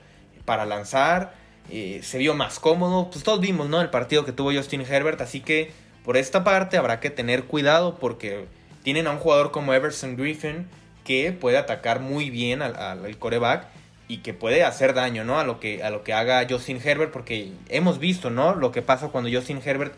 para 0.45 0.65
lanzar, 0.65 1.33
eh, 1.69 1.99
se 2.03 2.17
vio 2.19 2.35
más 2.35 2.59
cómodo, 2.59 3.09
pues 3.09 3.23
todos 3.23 3.41
vimos, 3.41 3.67
¿no? 3.67 3.81
El 3.81 3.89
partido 3.89 4.23
que 4.23 4.31
tuvo 4.31 4.53
Justin 4.53 4.81
Herbert, 4.81 5.19
así 5.19 5.41
que 5.41 5.73
por 6.05 6.15
esta 6.15 6.45
parte 6.45 6.77
habrá 6.77 7.01
que 7.01 7.09
tener 7.09 7.45
cuidado 7.45 7.97
porque 7.97 8.45
tienen 8.83 9.07
a 9.07 9.11
un 9.11 9.17
jugador 9.17 9.51
como 9.51 9.73
Everson 9.73 10.15
Griffin, 10.15 10.69
que 11.07 11.31
puede 11.31 11.57
atacar 11.57 12.01
muy 12.01 12.29
bien 12.29 12.61
al, 12.61 13.17
coreback 13.17 13.65
y 14.09 14.17
que 14.17 14.33
puede 14.33 14.65
hacer 14.65 14.93
daño, 14.93 15.23
¿no? 15.23 15.39
A 15.39 15.45
lo 15.45 15.57
que, 15.61 15.81
a 15.81 15.89
lo 15.89 16.03
que 16.03 16.13
haga 16.13 16.45
Justin 16.49 16.81
Herbert, 16.83 17.13
porque 17.13 17.53
hemos 17.69 17.97
visto, 17.97 18.29
¿no? 18.29 18.55
Lo 18.55 18.73
que 18.73 18.81
pasa 18.81 19.07
cuando 19.07 19.29
Justin 19.31 19.61
Herbert, 19.63 19.93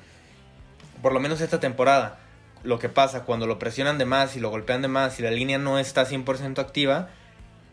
por 1.02 1.12
lo 1.12 1.20
menos 1.20 1.42
esta 1.42 1.60
temporada, 1.60 2.20
lo 2.62 2.78
que 2.78 2.90
pasa 2.90 3.24
cuando 3.24 3.48
lo 3.48 3.58
presionan 3.58 3.98
de 3.98 4.06
más 4.06 4.36
y 4.36 4.40
lo 4.40 4.52
golpean 4.52 4.84
de 4.84 4.88
más 4.88 5.20
y 5.20 5.24
la 5.24 5.32
línea 5.32 5.58
no 5.58 5.80
está 5.80 6.06
100% 6.06 6.60
activa, 6.60 7.10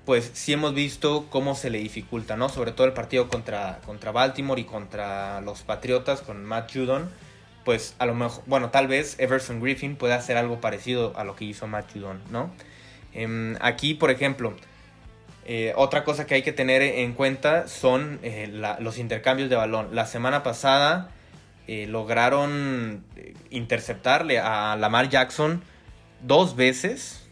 pues 0.06 0.30
sí 0.32 0.54
hemos 0.54 0.72
visto 0.72 1.26
cómo 1.28 1.54
se 1.54 1.68
le 1.68 1.78
dificulta, 1.78 2.38
¿no? 2.38 2.48
Sobre 2.48 2.72
todo 2.72 2.86
el 2.86 2.94
partido 2.94 3.28
contra, 3.28 3.80
contra 3.84 4.12
Baltimore 4.12 4.62
y 4.62 4.64
contra 4.64 5.42
los 5.42 5.60
Patriotas 5.60 6.22
con 6.22 6.42
Matt 6.42 6.72
Judon, 6.72 7.10
pues 7.66 7.96
a 7.98 8.06
lo 8.06 8.14
mejor, 8.14 8.42
bueno, 8.46 8.70
tal 8.70 8.86
vez 8.86 9.18
Everson 9.18 9.60
Griffin 9.60 9.96
pueda 9.96 10.14
hacer 10.14 10.38
algo 10.38 10.58
parecido 10.58 11.12
a 11.18 11.24
lo 11.24 11.36
que 11.36 11.44
hizo 11.44 11.66
Matt 11.66 11.92
Judon, 11.92 12.22
¿no? 12.30 12.50
Em, 13.16 13.56
aquí, 13.60 13.94
por 13.94 14.10
ejemplo, 14.10 14.54
eh, 15.46 15.72
otra 15.76 16.04
cosa 16.04 16.26
que 16.26 16.34
hay 16.34 16.42
que 16.42 16.52
tener 16.52 16.82
en 16.82 17.14
cuenta 17.14 17.66
son 17.66 18.18
eh, 18.22 18.48
los 18.78 18.98
intercambios 18.98 19.48
de 19.48 19.56
balón. 19.56 19.94
La 19.94 20.04
semana 20.04 20.42
pasada 20.42 21.10
eh, 21.66 21.86
lograron 21.86 23.04
interceptarle 23.48 24.38
a 24.38 24.76
Lamar 24.76 25.08
Jackson 25.08 25.62
dos 26.20 26.56
veces. 26.56 27.26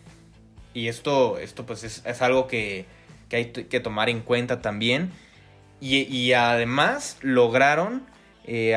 Y 0.73 0.89
esto, 0.89 1.39
esto 1.39 1.67
pues 1.67 1.85
es, 1.85 2.23
algo 2.23 2.47
que, 2.47 2.87
hay 3.31 3.51
que 3.51 3.81
tomar 3.81 4.09
en 4.09 4.23
cuenta 4.23 4.63
también. 4.63 5.13
Y, 5.81 6.33
además 6.33 7.19
lograron 7.21 8.07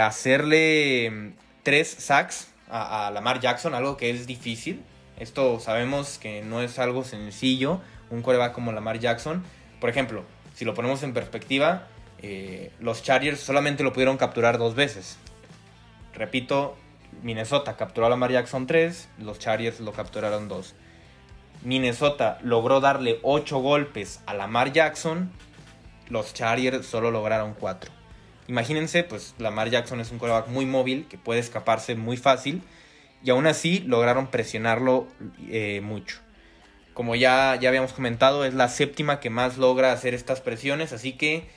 hacerle 0.02 1.10
mm, 1.10 1.34
tres 1.64 1.88
sacks 1.88 2.50
a, 2.70 3.08
a 3.08 3.12
Lamar 3.12 3.40
Jackson, 3.40 3.74
algo 3.76 3.96
que 3.96 4.10
es 4.10 4.28
difícil. 4.28 4.84
Esto 5.18 5.60
sabemos 5.60 6.20
que 6.20 6.44
no 6.44 6.62
es 6.62 6.78
algo 6.78 7.04
sencillo, 7.04 7.82
un 8.12 8.22
coreback 8.22 8.54
como 8.54 8.72
Lamar 8.72 9.00
Jackson. 9.00 9.44
Por 9.82 9.90
ejemplo, 9.90 10.24
si 10.54 10.64
lo 10.64 10.74
ponemos 10.74 11.02
en 11.04 11.14
perspectiva, 11.14 11.88
eh, 12.22 12.72
los 12.80 13.02
Chargers 13.04 13.40
solamente 13.40 13.84
lo 13.84 13.94
pudieron 13.94 14.18
capturar 14.18 14.58
dos 14.58 14.76
veces. 14.76 15.18
Repito, 16.14 16.76
Minnesota 17.24 17.78
capturó 17.78 18.08
a 18.08 18.10
Lamar 18.10 18.32
Jackson 18.32 18.68
tres, 18.68 19.10
los 19.18 19.40
Chargers 19.40 19.80
lo 19.80 19.92
capturaron 19.92 20.48
dos. 20.48 20.76
Minnesota 21.64 22.38
logró 22.44 22.80
darle 22.80 23.20
ocho 23.24 23.58
golpes 23.58 24.22
a 24.28 24.36
Lamar 24.36 24.72
Jackson, 24.72 25.32
los 26.10 26.34
Chargers 26.34 26.86
solo 26.86 27.10
lograron 27.10 27.56
cuatro. 27.56 27.92
Imagínense, 28.48 29.04
pues 29.04 29.34
Lamar 29.40 29.70
Jackson 29.70 30.00
es 30.00 30.12
un 30.12 30.20
coreback 30.20 30.48
muy 30.48 30.66
móvil 30.66 31.08
que 31.10 31.18
puede 31.18 31.40
escaparse 31.40 31.96
muy 31.96 32.18
fácil 32.18 32.62
y 33.24 33.30
aún 33.30 33.48
así 33.48 33.80
lograron 33.80 34.28
presionarlo 34.28 35.08
eh, 35.50 35.82
mucho. 35.82 36.20
Como 36.94 37.16
ya, 37.16 37.58
ya 37.62 37.70
habíamos 37.70 37.94
comentado, 37.94 38.46
es 38.46 38.54
la 38.54 38.70
séptima 38.70 39.20
que 39.20 39.30
más 39.30 39.58
logra 39.58 39.92
hacer 39.92 40.14
estas 40.14 40.42
presiones, 40.42 40.94
así 40.94 41.14
que 41.14 41.48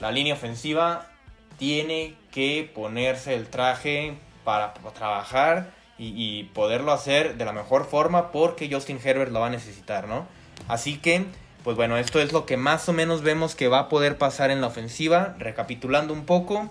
la 0.00 0.10
línea 0.10 0.34
ofensiva 0.34 1.10
tiene 1.58 2.14
que 2.32 2.70
ponerse 2.74 3.34
el 3.34 3.46
traje 3.48 4.14
para 4.44 4.72
trabajar 4.94 5.72
y, 5.98 6.44
poderlo 6.54 6.92
hacer 6.92 7.36
de 7.36 7.44
la 7.44 7.52
mejor 7.52 7.84
forma 7.84 8.32
porque 8.32 8.70
Justin 8.72 8.98
Herbert 9.04 9.30
lo 9.30 9.40
va 9.40 9.48
a 9.48 9.50
necesitar, 9.50 10.08
¿no? 10.08 10.26
Así 10.66 10.96
que, 10.96 11.26
pues 11.62 11.76
bueno, 11.76 11.98
esto 11.98 12.20
es 12.20 12.32
lo 12.32 12.46
que 12.46 12.56
más 12.56 12.88
o 12.88 12.94
menos 12.94 13.20
vemos 13.20 13.54
que 13.54 13.68
va 13.68 13.80
a 13.80 13.88
poder 13.90 14.16
pasar 14.16 14.50
en 14.50 14.62
la 14.62 14.68
ofensiva. 14.68 15.36
Recapitulando 15.38 16.14
un 16.14 16.24
poco, 16.24 16.70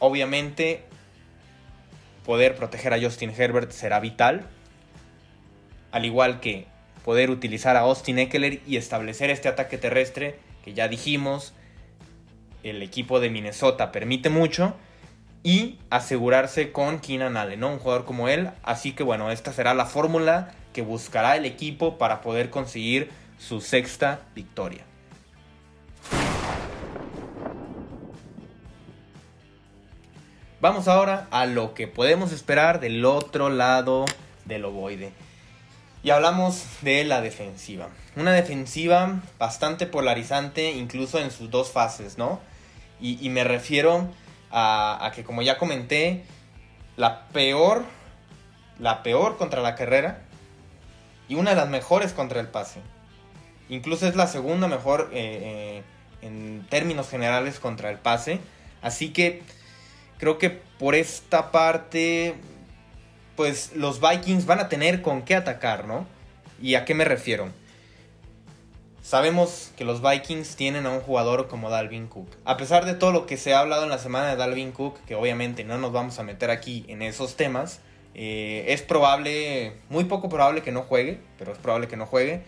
obviamente 0.00 0.84
poder 2.26 2.56
proteger 2.56 2.92
a 2.92 3.00
Justin 3.00 3.32
Herbert 3.34 3.70
será 3.70 4.00
vital. 4.00 4.44
Al 5.92 6.04
igual 6.04 6.40
que 6.40 6.66
poder 7.04 7.30
utilizar 7.30 7.76
a 7.76 7.80
Austin 7.80 8.18
Eckler 8.18 8.60
y 8.66 8.76
establecer 8.76 9.30
este 9.30 9.48
ataque 9.48 9.78
terrestre 9.78 10.38
que 10.64 10.74
ya 10.74 10.88
dijimos, 10.88 11.54
el 12.64 12.82
equipo 12.82 13.20
de 13.20 13.30
Minnesota 13.30 13.92
permite 13.92 14.28
mucho. 14.28 14.74
Y 15.44 15.78
asegurarse 15.90 16.72
con 16.72 16.98
Keenan 16.98 17.36
Allen, 17.36 17.60
¿no? 17.60 17.70
Un 17.70 17.78
jugador 17.78 18.04
como 18.04 18.28
él. 18.28 18.50
Así 18.64 18.90
que 18.92 19.04
bueno, 19.04 19.30
esta 19.30 19.52
será 19.52 19.74
la 19.74 19.86
fórmula 19.86 20.52
que 20.72 20.82
buscará 20.82 21.36
el 21.36 21.44
equipo 21.44 21.98
para 21.98 22.20
poder 22.20 22.50
conseguir 22.50 23.10
su 23.38 23.60
sexta 23.60 24.22
victoria. 24.34 24.84
Vamos 30.68 30.88
ahora 30.88 31.28
a 31.30 31.46
lo 31.46 31.74
que 31.74 31.86
podemos 31.86 32.32
esperar 32.32 32.80
del 32.80 33.04
otro 33.04 33.50
lado 33.50 34.04
del 34.46 34.64
ovoide. 34.64 35.12
Y 36.02 36.10
hablamos 36.10 36.64
de 36.80 37.04
la 37.04 37.20
defensiva. 37.20 37.86
Una 38.16 38.32
defensiva 38.32 39.22
bastante 39.38 39.86
polarizante 39.86 40.72
incluso 40.72 41.20
en 41.20 41.30
sus 41.30 41.52
dos 41.52 41.70
fases, 41.70 42.18
¿no? 42.18 42.40
Y, 43.00 43.28
me 43.28 43.44
refiero 43.44 44.08
a, 44.50 45.12
que 45.14 45.22
como 45.22 45.40
ya 45.40 45.56
comenté, 45.56 46.24
la 46.96 47.28
peor, 47.28 47.84
la 48.80 49.04
peor 49.04 49.36
contra 49.36 49.62
la 49.62 49.76
carrera 49.76 50.24
y 51.28 51.36
una 51.36 51.50
de 51.50 51.56
las 51.58 51.68
mejores 51.68 52.12
contra 52.12 52.40
el 52.40 52.48
pase. 52.48 52.80
Incluso 53.68 54.08
es 54.08 54.16
la 54.16 54.26
segunda 54.26 54.66
mejor 54.66 55.10
eh, 55.12 55.82
eh, 55.82 56.26
en 56.26 56.66
términos 56.68 57.08
generales 57.08 57.60
contra 57.60 57.88
el 57.88 57.98
pase. 57.98 58.40
Así 58.82 59.12
que 59.12 59.44
Creo 60.18 60.38
que 60.38 60.50
por 60.50 60.94
esta 60.94 61.50
parte, 61.50 62.34
pues 63.36 63.72
los 63.74 64.00
Vikings 64.00 64.46
van 64.46 64.60
a 64.60 64.68
tener 64.68 65.02
con 65.02 65.22
qué 65.22 65.34
atacar, 65.34 65.86
¿no? 65.86 66.06
¿Y 66.60 66.74
a 66.74 66.84
qué 66.84 66.94
me 66.94 67.04
refiero? 67.04 67.50
Sabemos 69.02 69.70
que 69.76 69.84
los 69.84 70.02
Vikings 70.02 70.56
tienen 70.56 70.84
a 70.84 70.90
un 70.90 71.00
jugador 71.00 71.46
como 71.46 71.70
Dalvin 71.70 72.08
Cook. 72.08 72.28
A 72.44 72.56
pesar 72.56 72.86
de 72.86 72.94
todo 72.94 73.12
lo 73.12 73.26
que 73.26 73.36
se 73.36 73.54
ha 73.54 73.60
hablado 73.60 73.84
en 73.84 73.90
la 73.90 73.98
semana 73.98 74.30
de 74.30 74.36
Dalvin 74.36 74.72
Cook, 74.72 74.98
que 75.06 75.14
obviamente 75.14 75.62
no 75.62 75.78
nos 75.78 75.92
vamos 75.92 76.18
a 76.18 76.24
meter 76.24 76.50
aquí 76.50 76.84
en 76.88 77.02
esos 77.02 77.36
temas, 77.36 77.80
eh, 78.14 78.64
es 78.68 78.82
probable, 78.82 79.74
muy 79.90 80.04
poco 80.04 80.28
probable 80.28 80.62
que 80.62 80.72
no 80.72 80.82
juegue, 80.82 81.20
pero 81.38 81.52
es 81.52 81.58
probable 81.58 81.86
que 81.86 81.96
no 81.96 82.06
juegue. 82.06 82.42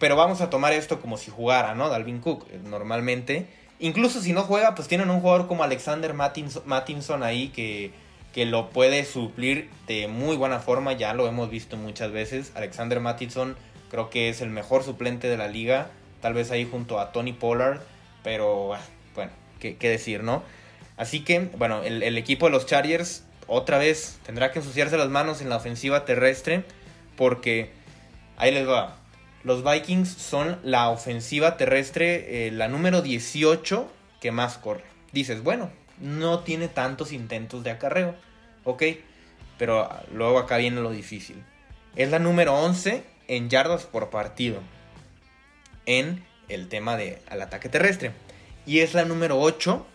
Pero 0.00 0.16
vamos 0.16 0.40
a 0.40 0.50
tomar 0.50 0.72
esto 0.72 1.00
como 1.00 1.16
si 1.16 1.30
jugara, 1.30 1.74
¿no? 1.74 1.90
Dalvin 1.90 2.20
Cook. 2.20 2.50
Normalmente 2.64 3.46
Incluso 3.80 4.20
si 4.20 4.34
no 4.34 4.42
juega, 4.42 4.74
pues 4.74 4.88
tienen 4.88 5.08
un 5.08 5.20
jugador 5.20 5.48
como 5.48 5.64
Alexander 5.64 6.12
Mattinson, 6.12 7.22
ahí 7.22 7.48
que, 7.48 7.92
que 8.34 8.44
lo 8.44 8.68
puede 8.68 9.06
suplir 9.06 9.70
de 9.86 10.06
muy 10.06 10.36
buena 10.36 10.60
forma. 10.60 10.92
Ya 10.92 11.14
lo 11.14 11.26
hemos 11.26 11.48
visto 11.48 11.78
muchas 11.78 12.12
veces. 12.12 12.52
Alexander 12.54 13.00
Mattinson 13.00 13.56
creo 13.90 14.10
que 14.10 14.28
es 14.28 14.42
el 14.42 14.50
mejor 14.50 14.84
suplente 14.84 15.28
de 15.28 15.38
la 15.38 15.48
liga. 15.48 15.90
Tal 16.20 16.34
vez 16.34 16.50
ahí 16.50 16.68
junto 16.70 17.00
a 17.00 17.10
Tony 17.12 17.32
Pollard. 17.32 17.80
Pero 18.22 18.74
ah, 18.74 18.82
bueno, 19.14 19.32
qué, 19.58 19.76
decir, 19.80 20.22
¿no? 20.22 20.42
Así 20.98 21.24
que, 21.24 21.48
bueno, 21.56 21.82
el, 21.82 22.02
el, 22.02 22.18
equipo 22.18 22.44
de 22.44 22.52
los 22.52 22.66
Chargers 22.66 23.24
otra 23.46 23.78
vez 23.78 24.18
tendrá 24.26 24.52
que 24.52 24.58
ensuciarse 24.58 24.98
las 24.98 25.08
manos 25.08 25.40
en 25.40 25.48
la 25.48 25.56
ofensiva 25.56 26.04
terrestre. 26.04 26.64
Porque 27.16 27.70
ahí 28.36 28.52
les 28.52 28.68
va. 28.68 28.99
Los 29.42 29.64
Vikings 29.64 30.10
son 30.10 30.58
la 30.62 30.90
ofensiva 30.90 31.56
terrestre, 31.56 32.46
eh, 32.46 32.50
la 32.50 32.68
número 32.68 33.00
18 33.00 33.90
que 34.20 34.32
más 34.32 34.58
corre. 34.58 34.84
Dices, 35.12 35.42
bueno, 35.42 35.70
no 35.98 36.40
tiene 36.40 36.68
tantos 36.68 37.10
intentos 37.12 37.64
de 37.64 37.70
acarreo, 37.70 38.14
ok, 38.64 38.82
pero 39.56 39.88
luego 40.12 40.38
acá 40.38 40.58
viene 40.58 40.82
lo 40.82 40.90
difícil. 40.90 41.42
Es 41.96 42.10
la 42.10 42.18
número 42.18 42.54
11 42.54 43.02
en 43.28 43.48
yardas 43.48 43.84
por 43.84 44.10
partido 44.10 44.60
en 45.86 46.22
el 46.48 46.68
tema 46.68 46.96
del 46.96 47.18
ataque 47.28 47.70
terrestre. 47.70 48.12
Y 48.66 48.80
es 48.80 48.92
la 48.92 49.06
número 49.06 49.40
8 49.40 49.86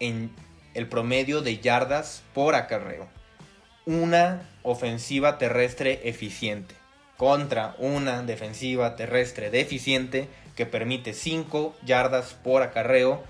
en 0.00 0.30
el 0.74 0.86
promedio 0.86 1.40
de 1.40 1.58
yardas 1.58 2.22
por 2.34 2.54
acarreo. 2.54 3.08
Una 3.86 4.46
ofensiva 4.62 5.38
terrestre 5.38 6.02
eficiente 6.04 6.74
contra 7.16 7.74
una 7.78 8.22
defensiva 8.22 8.96
terrestre 8.96 9.50
deficiente 9.50 10.28
que 10.54 10.66
permite 10.66 11.14
5 11.14 11.74
yardas 11.84 12.34
por 12.34 12.62
acarreo 12.62 13.22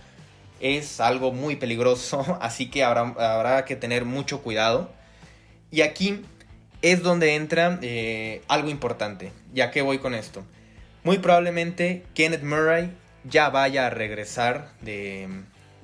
es 0.60 1.00
algo 1.00 1.32
muy 1.32 1.56
peligroso, 1.56 2.38
así 2.40 2.70
que 2.70 2.84
habrá, 2.84 3.14
habrá 3.18 3.64
que 3.64 3.76
tener 3.76 4.04
mucho 4.04 4.42
cuidado. 4.42 4.90
Y 5.70 5.82
aquí 5.82 6.24
es 6.82 7.02
donde 7.02 7.34
entra 7.34 7.78
eh, 7.82 8.42
algo 8.48 8.70
importante, 8.70 9.32
ya 9.52 9.70
que 9.70 9.82
voy 9.82 9.98
con 9.98 10.14
esto. 10.14 10.44
Muy 11.02 11.18
probablemente 11.18 12.04
Kenneth 12.14 12.42
Murray 12.42 12.90
ya 13.24 13.48
vaya 13.50 13.86
a 13.86 13.90
regresar 13.90 14.70
de, 14.80 15.28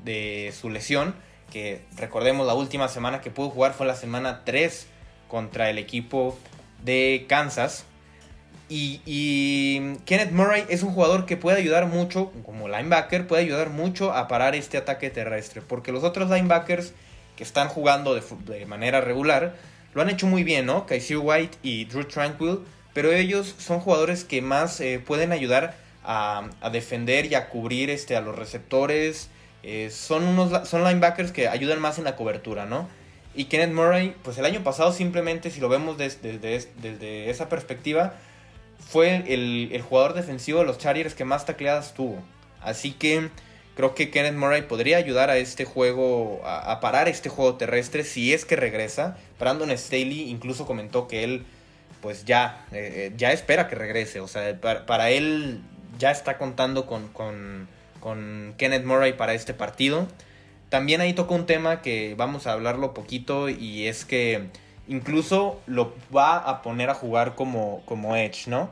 de 0.05 0.53
su 0.59 0.71
lesión, 0.71 1.15
que 1.51 1.83
recordemos 1.97 2.47
la 2.47 2.55
última 2.55 2.89
semana 2.89 3.21
que 3.21 3.31
pudo 3.31 3.51
jugar 3.51 3.75
fue 3.75 3.87
la 3.87 3.95
semana 3.95 4.43
3 4.45 4.87
contra 5.29 5.71
el 5.71 5.79
equipo 5.79 6.39
de 6.83 7.27
Kansas. 7.29 7.85
Y, 8.75 9.99
Kenneth 10.07 10.33
Murray 10.33 10.65
es 10.71 10.83
un 10.83 10.95
jugador 10.95 11.27
que 11.27 11.37
puede 11.37 11.59
ayudar 11.59 11.87
mucho, 11.87 12.33
como 12.47 12.69
linebacker, 12.69 13.27
puede 13.27 13.43
ayudar 13.43 13.69
mucho 13.69 14.15
a 14.15 14.29
parar 14.29 14.55
este 14.55 14.79
ataque 14.79 15.11
terrestre. 15.11 15.61
Porque 15.61 15.93
los 15.93 16.05
otros 16.05 16.31
linebackers 16.31 16.95
que 17.37 17.45
están 17.45 17.69
jugando 17.69 18.15
de, 18.15 18.67
manera 18.67 19.03
regular 19.03 19.57
lo 19.93 20.01
han 20.01 20.09
hecho 20.09 20.27
muy 20.27 20.43
bien, 20.43 20.65
¿no? 20.65 20.87
Kaiser 20.87 21.19
White 21.19 21.59
y 21.63 21.85
Drew 21.85 22.05
Tranquil. 22.05 22.61
Pero 22.95 23.13
ellos 23.13 23.55
son 23.59 23.81
jugadores 23.81 24.25
que 24.25 24.41
más 24.41 24.81
eh, 24.81 25.03
pueden 25.05 25.33
ayudar 25.33 25.75
a, 26.03 26.49
defender 26.73 27.27
y 27.27 27.35
a 27.35 27.51
cubrir 27.51 27.91
este, 27.91 28.17
a 28.17 28.23
los 28.23 28.37
receptores. 28.37 29.29
Eh, 29.63 29.91
son, 29.91 30.25
unos, 30.25 30.67
son 30.67 30.83
linebackers 30.83 31.31
que 31.31 31.47
ayudan 31.47 31.79
más 31.79 31.99
en 31.99 32.05
la 32.05 32.17
cobertura, 32.17 32.65
¿no? 32.65 32.89
Y 33.35 33.47
Kenneth 33.47 33.75
Murray, 33.75 34.15
pues 34.23 34.39
el 34.39 34.47
año 34.47 34.63
pasado 34.63 34.93
simplemente, 34.93 35.51
si 35.51 35.61
lo 35.61 35.69
vemos 35.69 35.99
desde, 35.99 36.39
desde 36.39 37.29
esa 37.31 37.51
perspectiva, 37.51 38.15
fue 38.89 39.25
el, 39.33 39.83
jugador 39.83 40.15
defensivo 40.15 40.61
de 40.61 40.67
los 40.67 40.79
Chargers 40.79 41.15
que 41.15 41.25
más 41.25 41.47
tacleadas 41.47 41.95
tuvo. 41.95 42.23
Así 42.61 42.93
que 42.93 43.31
creo 43.75 43.95
que 43.95 44.11
Kenneth 44.11 44.35
Murray 44.35 44.63
podría 44.63 44.99
ayudar 44.99 45.31
a 45.31 45.39
este 45.39 45.65
juego, 45.65 46.41
a, 46.45 46.79
parar 46.81 47.09
este 47.09 47.29
juego 47.29 47.57
terrestre 47.57 48.05
si 48.05 48.33
es 48.33 48.45
que 48.45 48.57
regresa. 48.57 49.17
Brandon 49.39 49.71
Staley 49.77 50.29
incluso 50.29 50.67
comentó 50.67 51.09
que 51.09 51.25
él, 51.25 51.45
pues 52.01 52.25
ya, 52.25 52.67
eh, 52.73 53.11
eh, 53.11 53.13
ya 53.17 53.33
espera 53.33 53.69
que 53.69 53.75
regrese. 53.75 54.21
O 54.21 54.29
sea, 54.29 54.61
para, 54.61 55.11
él 55.11 55.63
ya 55.99 56.11
está 56.11 56.39
contando 56.39 56.87
con, 56.87 57.09
con, 57.09 57.69
con, 58.01 58.55
Kenneth 58.59 58.85
Murray 58.85 59.15
para 59.15 59.35
este 59.35 59.55
partido. 59.55 60.07
También 60.69 61.01
ahí 61.01 61.13
tocó 61.13 61.35
un 61.35 61.47
tema 61.47 61.83
que 61.83 62.15
vamos 62.17 62.47
a 62.47 62.53
hablarlo 62.53 62.95
poquito 62.95 63.49
y 63.49 63.87
es 63.89 64.05
que 64.05 64.49
incluso 64.93 65.61
lo 65.67 65.95
va 66.15 66.37
a 66.37 66.63
poner 66.63 66.91
a 66.91 66.95
jugar 66.95 67.35
como, 67.35 67.83
como 67.87 68.15
Edge, 68.15 68.49
¿no? 68.49 68.71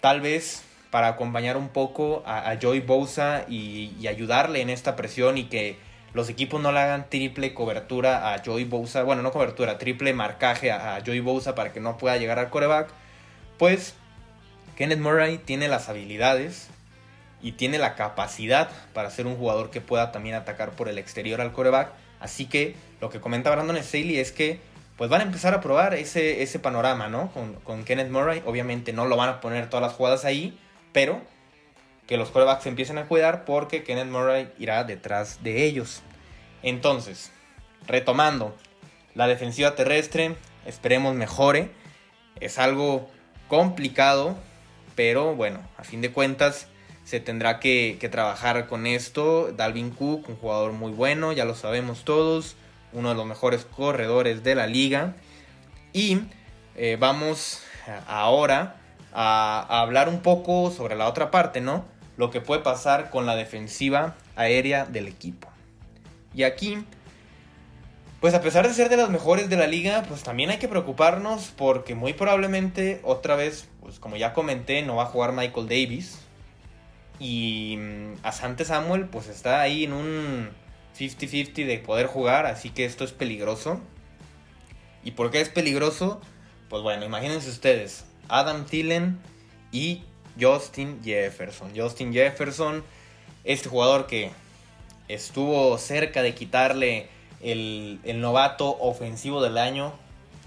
Tal 0.00 0.20
vez 0.20 0.64
para 0.90 1.08
acompañar 1.08 1.56
un 1.56 1.68
poco 1.68 2.22
a, 2.26 2.56
Joey 2.60 2.80
Bosa 2.80 3.44
y, 3.48 4.06
ayudarle 4.06 4.60
en 4.60 4.70
esta 4.70 4.94
presión 4.94 5.38
y 5.38 5.44
que 5.44 5.76
los 6.14 6.28
equipos 6.28 6.60
no 6.60 6.70
le 6.70 6.80
hagan 6.80 7.08
triple 7.08 7.54
cobertura 7.54 8.34
a 8.34 8.42
Joey 8.44 8.64
Bosa, 8.64 9.02
bueno, 9.02 9.22
no 9.22 9.32
cobertura, 9.32 9.78
triple 9.78 10.12
marcaje 10.12 10.70
a, 10.70 11.02
Joey 11.04 11.20
Bosa 11.20 11.54
para 11.54 11.72
que 11.72 11.80
no 11.80 11.98
pueda 11.98 12.18
llegar 12.18 12.38
al 12.38 12.50
coreback, 12.50 12.90
pues 13.58 13.94
Kenneth 14.76 15.00
Murray 15.00 15.38
tiene 15.38 15.66
las 15.68 15.88
habilidades 15.88 16.68
y 17.42 17.52
tiene 17.52 17.78
la 17.78 17.96
capacidad 17.96 18.70
para 18.92 19.10
ser 19.10 19.26
un 19.26 19.36
jugador 19.36 19.70
que 19.70 19.80
pueda 19.80 20.12
también 20.12 20.36
atacar 20.36 20.70
por 20.70 20.88
el 20.88 20.98
exterior 20.98 21.40
al 21.40 21.52
coreback. 21.52 21.90
Así 22.20 22.46
que 22.46 22.76
lo 23.00 23.10
que 23.10 23.20
comenta 23.20 23.50
Brandon 23.50 23.82
Staley 23.82 24.18
es 24.18 24.30
que 24.30 24.60
pues 24.96 25.08
van 25.08 25.20
a 25.22 25.24
empezar 25.24 25.54
a 25.54 25.60
probar 25.60 25.94
ese, 25.94 26.42
ese 26.42 26.58
panorama, 26.58 27.08
¿no? 27.08 27.32
Con, 27.64 27.84
Kenneth 27.84 28.10
Murray. 28.10 28.42
Obviamente 28.44 28.92
no 28.92 29.06
lo 29.06 29.16
van 29.16 29.30
a 29.30 29.40
poner 29.40 29.68
todas 29.70 29.82
las 29.82 29.94
jugadas 29.94 30.24
ahí, 30.24 30.58
pero 30.92 31.20
que 32.06 32.16
los 32.16 32.30
quarterbacks 32.30 32.66
empiecen 32.66 32.98
a 32.98 33.06
cuidar 33.06 33.44
porque 33.44 33.84
Kenneth 33.84 34.08
Murray 34.08 34.52
irá 34.58 34.84
detrás 34.84 35.42
de 35.42 35.64
ellos. 35.64 36.02
Entonces, 36.62 37.32
retomando, 37.86 38.54
la 39.14 39.26
defensiva 39.26 39.74
terrestre, 39.74 40.36
esperemos 40.66 41.14
mejore. 41.14 41.70
Es 42.40 42.58
algo 42.58 43.08
complicado, 43.48 44.36
pero 44.94 45.34
bueno, 45.34 45.60
a 45.78 45.84
fin 45.84 46.00
de 46.00 46.12
cuentas 46.12 46.68
se 47.04 47.18
tendrá 47.18 47.60
que, 47.60 47.96
que 47.98 48.08
trabajar 48.08 48.66
con 48.68 48.86
esto. 48.86 49.52
Dalvin 49.52 49.90
Cook, 49.90 50.28
un 50.28 50.36
jugador 50.36 50.72
muy 50.72 50.92
bueno, 50.92 51.32
ya 51.32 51.44
lo 51.44 51.54
sabemos 51.54 52.04
todos 52.04 52.56
uno 52.92 53.10
de 53.10 53.14
los 53.14 53.26
mejores 53.26 53.64
corredores 53.64 54.42
de 54.42 54.54
la 54.54 54.66
liga. 54.66 55.14
Y 55.92 56.22
eh, 56.76 56.96
vamos 56.98 57.62
ahora 58.06 58.76
a, 59.12 59.80
hablar 59.80 60.08
un 60.08 60.20
poco 60.20 60.70
sobre 60.70 60.96
la 60.96 61.08
otra 61.08 61.30
parte, 61.30 61.60
¿no? 61.60 61.84
Lo 62.16 62.30
que 62.30 62.40
puede 62.40 62.62
pasar 62.62 63.10
con 63.10 63.26
la 63.26 63.36
defensiva 63.36 64.14
aérea 64.36 64.84
del 64.84 65.08
equipo. 65.08 65.48
Y 66.34 66.44
aquí, 66.44 66.84
pues 68.20 68.34
a 68.34 68.40
pesar 68.40 68.66
de 68.66 68.74
ser 68.74 68.88
de 68.88 68.96
las 68.96 69.10
mejores 69.10 69.48
de 69.48 69.56
la 69.56 69.66
liga, 69.66 70.02
pues 70.08 70.22
también 70.22 70.50
hay 70.50 70.58
que 70.58 70.68
preocuparnos 70.68 71.52
porque 71.56 71.94
muy 71.94 72.12
probablemente 72.12 73.00
otra 73.04 73.36
vez, 73.36 73.68
pues 73.80 73.98
como 73.98 74.16
ya 74.16 74.32
comenté, 74.32 74.82
no 74.82 74.96
va 74.96 75.04
a 75.04 75.06
jugar 75.06 75.32
Michael 75.32 75.68
Davis. 75.68 76.18
Y 77.18 77.76
mm, 77.78 78.14
Asante 78.22 78.64
Samuel 78.64 79.06
pues 79.06 79.28
está 79.28 79.60
ahí 79.60 79.84
en 79.84 79.92
un 79.92 80.50
50-50 80.98 81.66
de 81.66 81.78
poder 81.78 82.06
jugar, 82.06 82.46
así 82.46 82.70
que 82.70 82.84
esto 82.84 83.04
es 83.04 83.12
peligroso. 83.12 83.80
¿Y 85.04 85.12
por 85.12 85.30
qué 85.30 85.40
es 85.40 85.48
peligroso? 85.48 86.20
Pues 86.68 86.82
bueno, 86.82 87.04
imagínense 87.04 87.50
ustedes, 87.50 88.04
Adam 88.28 88.64
Thielen 88.66 89.18
y 89.72 90.02
Justin 90.40 91.00
Jefferson. 91.02 91.72
Justin 91.76 92.12
Jefferson, 92.12 92.84
este 93.44 93.68
jugador 93.68 94.06
que 94.06 94.30
estuvo 95.08 95.76
cerca 95.78 96.22
de 96.22 96.34
quitarle 96.34 97.08
el, 97.40 98.00
novato 98.20 98.76
ofensivo 98.78 99.42
del 99.42 99.58
año 99.58 99.92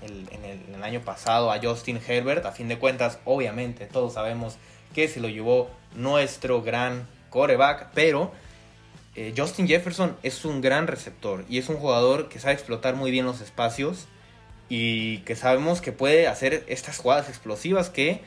el, 0.02 0.28
en 0.32 0.76
el 0.76 0.84
año 0.84 1.02
pasado 1.02 1.52
a 1.52 1.60
Justin 1.62 2.00
Herbert. 2.06 2.46
A 2.46 2.52
fin 2.52 2.68
de 2.68 2.80
cuentas, 2.80 3.20
obviamente, 3.26 3.86
todos 3.86 4.14
sabemos 4.14 4.58
que 4.94 5.08
se 5.08 5.20
lo 5.20 5.28
llevó 5.28 5.70
nuestro 5.94 6.62
gran 6.62 7.08
coreback, 7.30 7.90
pero 7.94 8.32
eh, 9.16 9.34
Justin 9.36 9.68
Jefferson 9.68 10.16
es 10.24 10.44
un 10.44 10.62
gran 10.62 10.88
receptor 10.88 11.46
y 11.50 11.58
es 11.58 11.70
un 11.70 11.78
jugador 11.78 12.28
que 12.28 12.40
sabe 12.40 12.54
explotar 12.54 12.96
muy 12.96 13.12
bien 13.12 13.26
los 13.26 13.42
espacios 13.42 14.08
y 14.68 15.20
que 15.20 15.36
sabemos 15.36 15.82
que 15.82 15.92
puede 15.92 16.28
hacer 16.28 16.66
estas 16.68 16.98
jugadas 16.98 17.30
explosivas 17.30 17.90
que, 17.90 18.22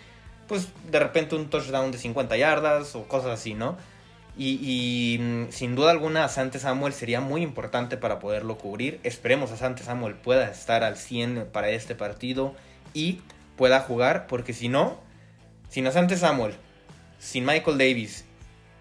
pues, 0.47 0.69
de 0.91 0.99
repente 0.99 1.35
un 1.35 1.51
touchdown 1.51 1.91
de 1.91 1.99
50 1.99 2.37
yardas 2.37 2.95
o 2.95 3.05
cosas 3.05 3.33
así, 3.33 3.55
¿no? 3.55 3.77
Y, 4.41 5.19
mm, 5.21 5.51
sin 5.51 5.75
duda 5.75 5.91
alguna 5.91 6.25
a 6.25 6.29
Sante 6.29 6.61
Samuel 6.61 6.93
sería 6.93 7.21
muy 7.21 7.43
importante 7.43 7.97
para 7.97 8.21
poderlo 8.21 8.57
cubrir. 8.57 9.01
Esperemos 9.03 9.51
a 9.51 9.57
Sante 9.57 9.83
Samuel 9.83 10.15
pueda 10.15 10.49
estar 10.49 10.85
al 10.85 10.97
100 10.97 11.49
para 11.53 11.71
este 11.71 11.97
partido 11.97 12.55
y 12.95 13.21
pueda 13.57 13.81
jugar, 13.81 14.29
porque 14.29 14.53
si 14.53 14.69
no, 14.69 15.01
sin 15.69 15.87
Asante 15.87 16.17
Samuel, 16.17 16.55
sin 17.19 17.45
Michael 17.45 17.79
Davis 17.79 18.25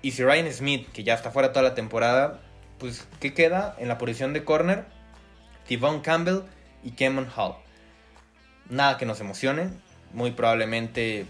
y 0.07 0.11
si 0.11 0.23
Ryan 0.23 0.53
Smith, 0.53 0.87
que 0.93 1.03
ya 1.03 1.15
está 1.15 1.31
fuera 1.31 1.51
toda 1.51 1.63
la 1.63 1.75
temporada, 1.75 2.39
pues 2.79 3.05
¿qué 3.19 3.33
queda 3.33 3.75
en 3.77 3.89
la 3.89 3.97
posición 3.97 4.31
de 4.31 4.45
corner? 4.45 4.85
Devon 5.67 5.99
Campbell 5.99 6.43
y 6.81 6.91
Kemon 6.91 7.27
Hall. 7.35 7.55
Nada 8.69 8.97
que 8.97 9.05
nos 9.05 9.19
emocione. 9.19 9.69
Muy 10.13 10.31
probablemente 10.31 11.25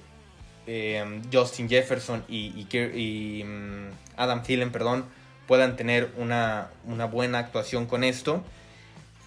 eh, 0.68 1.22
Justin 1.34 1.68
Jefferson 1.68 2.24
y, 2.28 3.44
mm, 3.44 3.88
Adam 4.16 4.44
Thielen, 4.44 4.72
perdón, 4.72 5.06
puedan 5.48 5.76
tener 5.76 6.12
una, 6.16 6.70
buena 7.12 7.40
actuación 7.40 7.88
con 7.88 8.04
esto. 8.04 8.44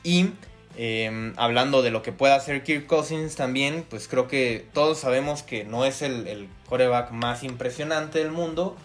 Y 0.05 0.31
em, 0.77 1.35
hablando 1.37 1.83
de 1.83 1.91
lo 1.91 2.03
que 2.03 2.13
pueda 2.13 2.37
hacer 2.37 2.63
Kirk 2.63 2.87
Cousins 2.87 3.35
también, 3.35 3.85
pues 3.91 4.07
creo 4.07 4.29
que 4.29 4.69
todos 4.73 4.99
sabemos 5.01 5.43
que 5.43 5.65
no 5.65 5.85
es 5.87 6.03
el, 6.03 6.29
el 6.29 6.49
coreback 6.69 7.11
más 7.11 7.43
impresionante 7.43 8.21
del 8.21 8.31
mundo 8.31 8.77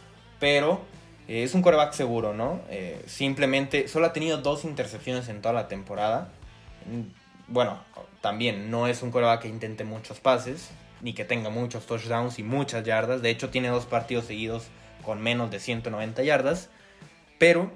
pero 0.45 0.79
eh, 1.27 1.41
es 1.41 1.55
un 1.55 1.63
coreback 1.63 1.93
seguro, 1.93 2.31
¿no? 2.31 2.61
Eh, 2.69 3.01
simplemente 3.07 3.87
solo 3.87 4.05
ha 4.05 4.13
tenido 4.13 4.37
dos 4.37 4.63
intercepciones 4.63 5.27
en 5.27 5.41
toda 5.41 5.55
la 5.55 5.67
temporada. 5.67 6.29
Mm, 6.85 7.51
bueno, 7.51 7.79
también 8.21 8.69
no 8.69 8.85
es 8.85 9.01
un 9.01 9.09
coreback 9.09 9.41
que 9.41 9.47
intente 9.47 9.85
muchos 9.85 10.19
pases, 10.19 10.69
ni 11.01 11.13
que 11.13 11.25
tenga 11.25 11.49
muchos 11.49 11.87
touchdowns 11.87 12.37
y 12.37 12.43
muchas 12.43 12.83
yardas. 12.83 13.23
De 13.23 13.31
hecho, 13.31 13.49
tiene 13.49 13.69
dos 13.69 13.87
partidos 13.87 14.25
seguidos 14.25 14.67
con 15.03 15.19
menos 15.19 15.49
de 15.49 15.59
190 15.59 16.21
yardas. 16.21 16.69
Pero 17.39 17.71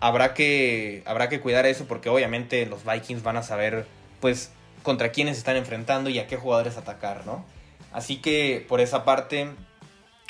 habrá 0.00 0.32
que, 0.32 1.02
habrá 1.04 1.28
que 1.28 1.40
cuidar 1.40 1.66
eso 1.66 1.84
porque 1.84 2.08
obviamente 2.08 2.64
los 2.64 2.82
Vikings 2.86 3.22
van 3.22 3.36
a 3.36 3.42
saber, 3.42 3.84
pues, 4.22 4.52
contra 4.82 5.12
quiénes 5.12 5.36
están 5.36 5.56
enfrentando 5.56 6.08
y 6.08 6.18
a 6.18 6.26
qué 6.26 6.38
jugadores 6.38 6.78
atacar, 6.78 7.26
¿no? 7.26 7.44
Así 7.92 8.22
que 8.22 8.64
por 8.66 8.80
esa 8.80 9.04
parte 9.04 9.50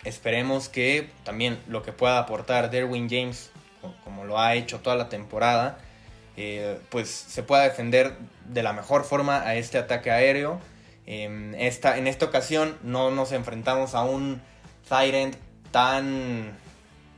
esperemos 0.06 0.68
que 0.68 1.10
también 1.24 1.58
lo 1.68 1.82
que 1.82 1.92
pueda 1.92 2.18
aportar 2.18 2.70
Derwin 2.70 3.08
James, 3.10 3.50
como 4.04 4.24
lo 4.24 4.38
ha 4.38 4.54
hecho 4.54 4.80
toda 4.80 4.96
la 4.96 5.08
temporada, 5.08 5.78
eh, 6.36 6.78
pues 6.90 7.08
se 7.10 7.42
pueda 7.42 7.62
defender 7.62 8.16
de 8.46 8.62
la 8.62 8.72
mejor 8.72 9.04
forma 9.04 9.40
a 9.42 9.56
este 9.56 9.78
ataque 9.78 10.10
aéreo. 10.10 10.60
esta, 11.06 11.98
en 11.98 12.06
esta 12.06 12.26
ocasión 12.26 12.76
no 12.82 13.10
nos 13.10 13.32
enfrentamos 13.32 13.94
a 13.94 14.04
un 14.04 14.40
Tyrant 14.88 15.36
tan, 15.70 16.56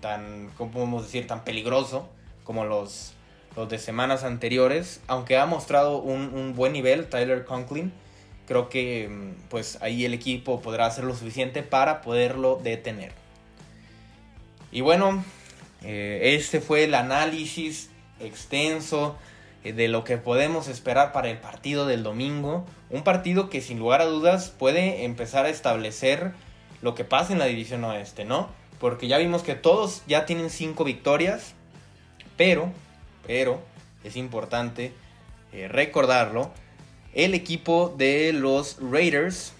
tan, 0.00 0.50
¿cómo 0.56 0.70
podemos 0.70 1.02
decir?, 1.04 1.26
tan 1.26 1.44
peligroso 1.44 2.08
como 2.44 2.64
los, 2.64 3.12
los 3.56 3.68
de 3.68 3.78
semanas 3.78 4.24
anteriores, 4.24 5.00
aunque 5.06 5.36
ha 5.36 5.46
mostrado 5.46 5.98
un 5.98 6.54
buen 6.54 6.72
nivel 6.72 7.08
Tyler 7.08 7.44
Conklin 7.44 7.92
creo 8.48 8.70
que 8.70 9.08
mm, 9.08 9.48
pues 9.50 9.78
ahí 9.82 10.04
el 10.06 10.14
equipo 10.14 10.60
podrá 10.60 10.86
hacer 10.86 11.04
lo 11.04 11.14
suficiente 11.14 11.62
para 11.62 12.00
poderlo 12.00 12.58
detener. 12.60 13.12
Y 14.72 14.80
bueno, 14.80 15.22
eh, 15.82 16.34
este 16.34 16.60
fue 16.60 16.84
el 16.84 16.94
análisis 16.94 17.90
extenso 18.20 19.16
eh, 19.62 19.72
de 19.72 19.88
lo 19.88 20.02
que 20.02 20.16
podemos 20.16 20.66
esperar 20.66 21.12
para 21.12 21.28
el 21.28 21.38
partido 21.38 21.86
del 21.86 22.02
domingo. 22.02 22.64
Un 22.90 23.04
partido 23.04 23.50
que 23.50 23.60
sin 23.60 23.78
lugar 23.78 24.00
a 24.00 24.06
dudas 24.06 24.50
puede 24.50 25.04
empezar 25.04 25.44
a 25.44 25.50
establecer 25.50 26.32
lo 26.80 26.94
que 26.94 27.04
pasa 27.04 27.32
en 27.32 27.38
la 27.38 27.44
división 27.44 27.84
oeste, 27.84 28.24
¿no? 28.24 28.48
Porque 28.80 29.08
ya 29.08 29.18
vimos 29.18 29.42
que 29.42 29.56
todos 29.56 30.02
ya 30.06 30.24
tienen 30.24 30.50
cinco 30.50 30.84
victorias, 30.84 31.54
pero, 32.36 32.72
pero, 33.26 33.60
es 34.04 34.16
importante 34.16 34.92
eh, 35.52 35.66
recordarlo, 35.66 36.52
el 37.14 37.34
equipo 37.34 37.94
de 37.96 38.32
los 38.32 38.78
Raiders 38.80 39.52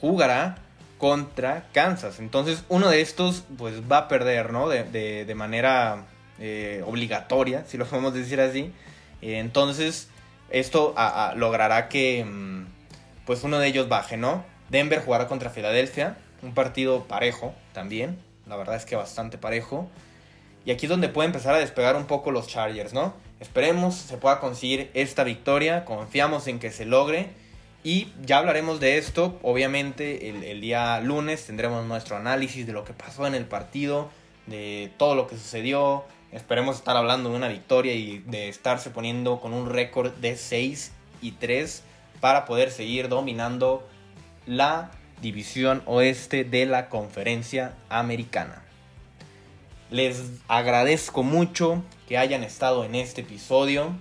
jugará 0.00 0.58
contra 0.98 1.66
Kansas. 1.72 2.18
Entonces 2.18 2.64
uno 2.68 2.88
de 2.88 3.00
estos 3.00 3.44
pues 3.58 3.82
va 3.90 3.98
a 3.98 4.08
perder, 4.08 4.52
¿no? 4.52 4.68
De, 4.68 5.34
manera 5.36 6.06
eh, 6.38 6.82
obligatoria, 6.86 7.64
si 7.66 7.76
lo 7.76 7.86
podemos 7.88 8.14
decir 8.14 8.40
así. 8.40 8.72
Eh, 9.22 9.38
entonces 9.38 10.08
esto 10.50 10.94
logrará 11.36 11.88
que 11.88 12.24
mm, 12.24 12.66
pues 13.24 13.42
uno 13.44 13.58
de 13.58 13.68
ellos 13.68 13.88
baje, 13.88 14.16
¿no? 14.16 14.44
Denver 14.68 15.02
jugará 15.04 15.28
contra 15.28 15.50
Filadelfia, 15.50 16.16
un 16.42 16.54
partido 16.54 17.04
parejo 17.04 17.54
también, 17.72 18.18
la 18.46 18.56
verdad 18.56 18.76
es 18.76 18.84
que 18.84 18.96
bastante 18.96 19.38
parejo. 19.38 19.88
Y 20.66 20.72
aquí 20.72 20.86
es 20.86 20.90
donde 20.90 21.08
puede 21.08 21.28
empezar 21.28 21.54
a 21.54 21.58
despegar 21.58 21.94
un 21.94 22.06
poco 22.06 22.32
los 22.32 22.48
Chargers, 22.48 22.92
¿no? 22.92 23.14
Esperemos 23.38 23.94
se 23.94 24.16
pueda 24.16 24.40
conseguir 24.40 24.90
esta 24.94 25.22
victoria, 25.22 25.84
confiamos 25.84 26.48
en 26.48 26.58
que 26.58 26.72
se 26.72 26.84
logre 26.84 27.28
y 27.84 28.08
ya 28.22 28.38
hablaremos 28.38 28.80
de 28.80 28.98
esto. 28.98 29.38
Obviamente 29.42 30.28
el, 30.28 30.60
día 30.60 31.00
lunes 31.00 31.46
tendremos 31.46 31.86
nuestro 31.86 32.16
análisis 32.16 32.66
de 32.66 32.72
lo 32.72 32.82
que 32.82 32.92
pasó 32.92 33.28
en 33.28 33.36
el 33.36 33.44
partido, 33.44 34.10
de 34.46 34.90
todo 34.96 35.14
lo 35.14 35.28
que 35.28 35.36
sucedió. 35.36 36.02
Esperemos 36.32 36.78
estar 36.78 36.96
hablando 36.96 37.30
de 37.30 37.36
una 37.36 37.48
victoria 37.48 37.94
y 37.94 38.18
de 38.26 38.48
estarse 38.48 38.90
poniendo 38.90 39.40
con 39.40 39.52
un 39.52 39.70
récord 39.70 40.14
de 40.14 40.36
6 40.36 40.90
y 41.22 41.30
3 41.30 41.84
para 42.20 42.44
poder 42.44 42.72
seguir 42.72 43.08
dominando 43.08 43.86
la 44.46 44.90
división 45.22 45.82
oeste 45.86 46.42
de 46.42 46.66
la 46.66 46.88
conferencia 46.88 47.74
americana. 47.88 48.65
Les 49.90 50.32
agradezco 50.48 51.22
mucho 51.22 51.84
que 52.08 52.18
hayan 52.18 52.42
estado 52.42 52.84
en 52.84 52.96
este 52.96 53.20
episodio. 53.20 53.92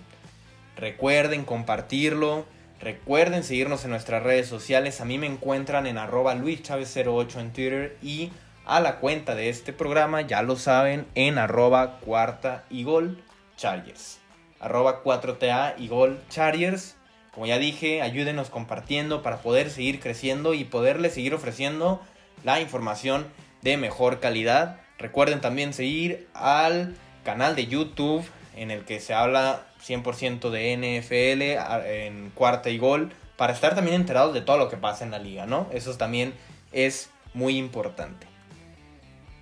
Recuerden 0.76 1.46
compartirlo. 1.46 2.46
Recuerden 2.82 3.44
seguirnos 3.44 3.86
en 3.86 3.92
nuestras 3.92 4.24
redes 4.24 4.48
sociales. 4.48 5.00
A 5.00 5.06
mí 5.06 5.20
me 5.20 5.28
encuentran 5.28 5.86
en 5.86 6.00
arroba 6.00 6.36
08 6.36 7.40
en 7.40 7.54
Twitter 7.54 7.98
y 8.02 8.32
a 8.66 8.80
la 8.80 8.96
cuenta 8.96 9.36
de 9.36 9.50
este 9.50 9.74
programa, 9.74 10.22
ya 10.22 10.42
lo 10.42 10.56
saben, 10.56 11.06
en 11.14 11.38
arroba 11.38 12.00
cuarta 12.00 12.66
y 12.72 12.84
gol 12.84 13.24
Chargers. 13.56 14.18
Arroba 14.60 15.04
4TA 15.04 15.76
y 15.78 15.88
gol 15.88 16.20
Chargers. 16.30 16.96
Como 17.32 17.46
ya 17.46 17.60
dije, 17.60 18.02
ayúdenos 18.02 18.50
compartiendo 18.50 19.22
para 19.22 19.38
poder 19.38 19.70
seguir 19.70 20.00
creciendo 20.00 20.56
y 20.56 20.64
poderles 20.64 21.14
seguir 21.14 21.36
ofreciendo 21.36 22.02
la 22.44 22.60
información 22.60 23.28
de 23.62 23.78
mejor 23.78 24.20
calidad. 24.20 24.80
Recuerden 24.98 25.42
también 25.42 25.74
seguir 25.74 26.28
al 26.34 26.96
canal 27.24 27.56
de 27.56 27.68
YouTube 27.68 28.26
en 28.56 28.72
el 28.72 28.86
que 28.86 29.00
se 29.00 29.14
habla 29.14 29.66
100% 29.86 30.50
de 30.50 30.78
NFL 30.78 31.88
en 31.88 32.30
cuarta 32.32 32.70
y 32.70 32.78
gol 32.78 33.12
para 33.38 33.54
estar 33.54 33.76
también 33.76 33.96
enterados 33.96 34.34
de 34.34 34.42
todo 34.42 34.58
lo 34.58 34.70
que 34.70 34.78
pasa 34.78 35.04
en 35.04 35.12
la 35.12 35.20
liga, 35.20 35.46
¿no? 35.46 35.68
Eso 35.74 35.96
también 35.98 36.34
es 36.72 37.10
muy 37.34 37.58
importante. 37.58 38.28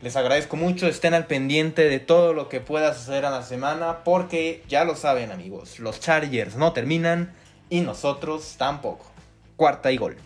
Les 0.02 0.16
agradezco 0.18 0.58
mucho, 0.58 0.88
estén 0.88 1.14
al 1.14 1.28
pendiente 1.28 1.88
de 1.88 2.00
todo 2.00 2.34
lo 2.34 2.50
que 2.50 2.60
pueda 2.60 2.94
suceder 2.94 3.26
a 3.26 3.30
la 3.30 3.44
semana 3.44 4.04
porque 4.04 4.64
ya 4.68 4.84
lo 4.84 4.96
saben 4.96 5.32
amigos, 5.32 5.80
los 5.80 6.00
Chargers 6.02 6.56
no 6.56 6.74
terminan 6.74 7.34
y 7.70 7.82
nosotros 7.82 8.56
tampoco. 8.58 9.06
Cuarta 9.56 9.92
y 9.92 9.98
gol. 9.98 10.18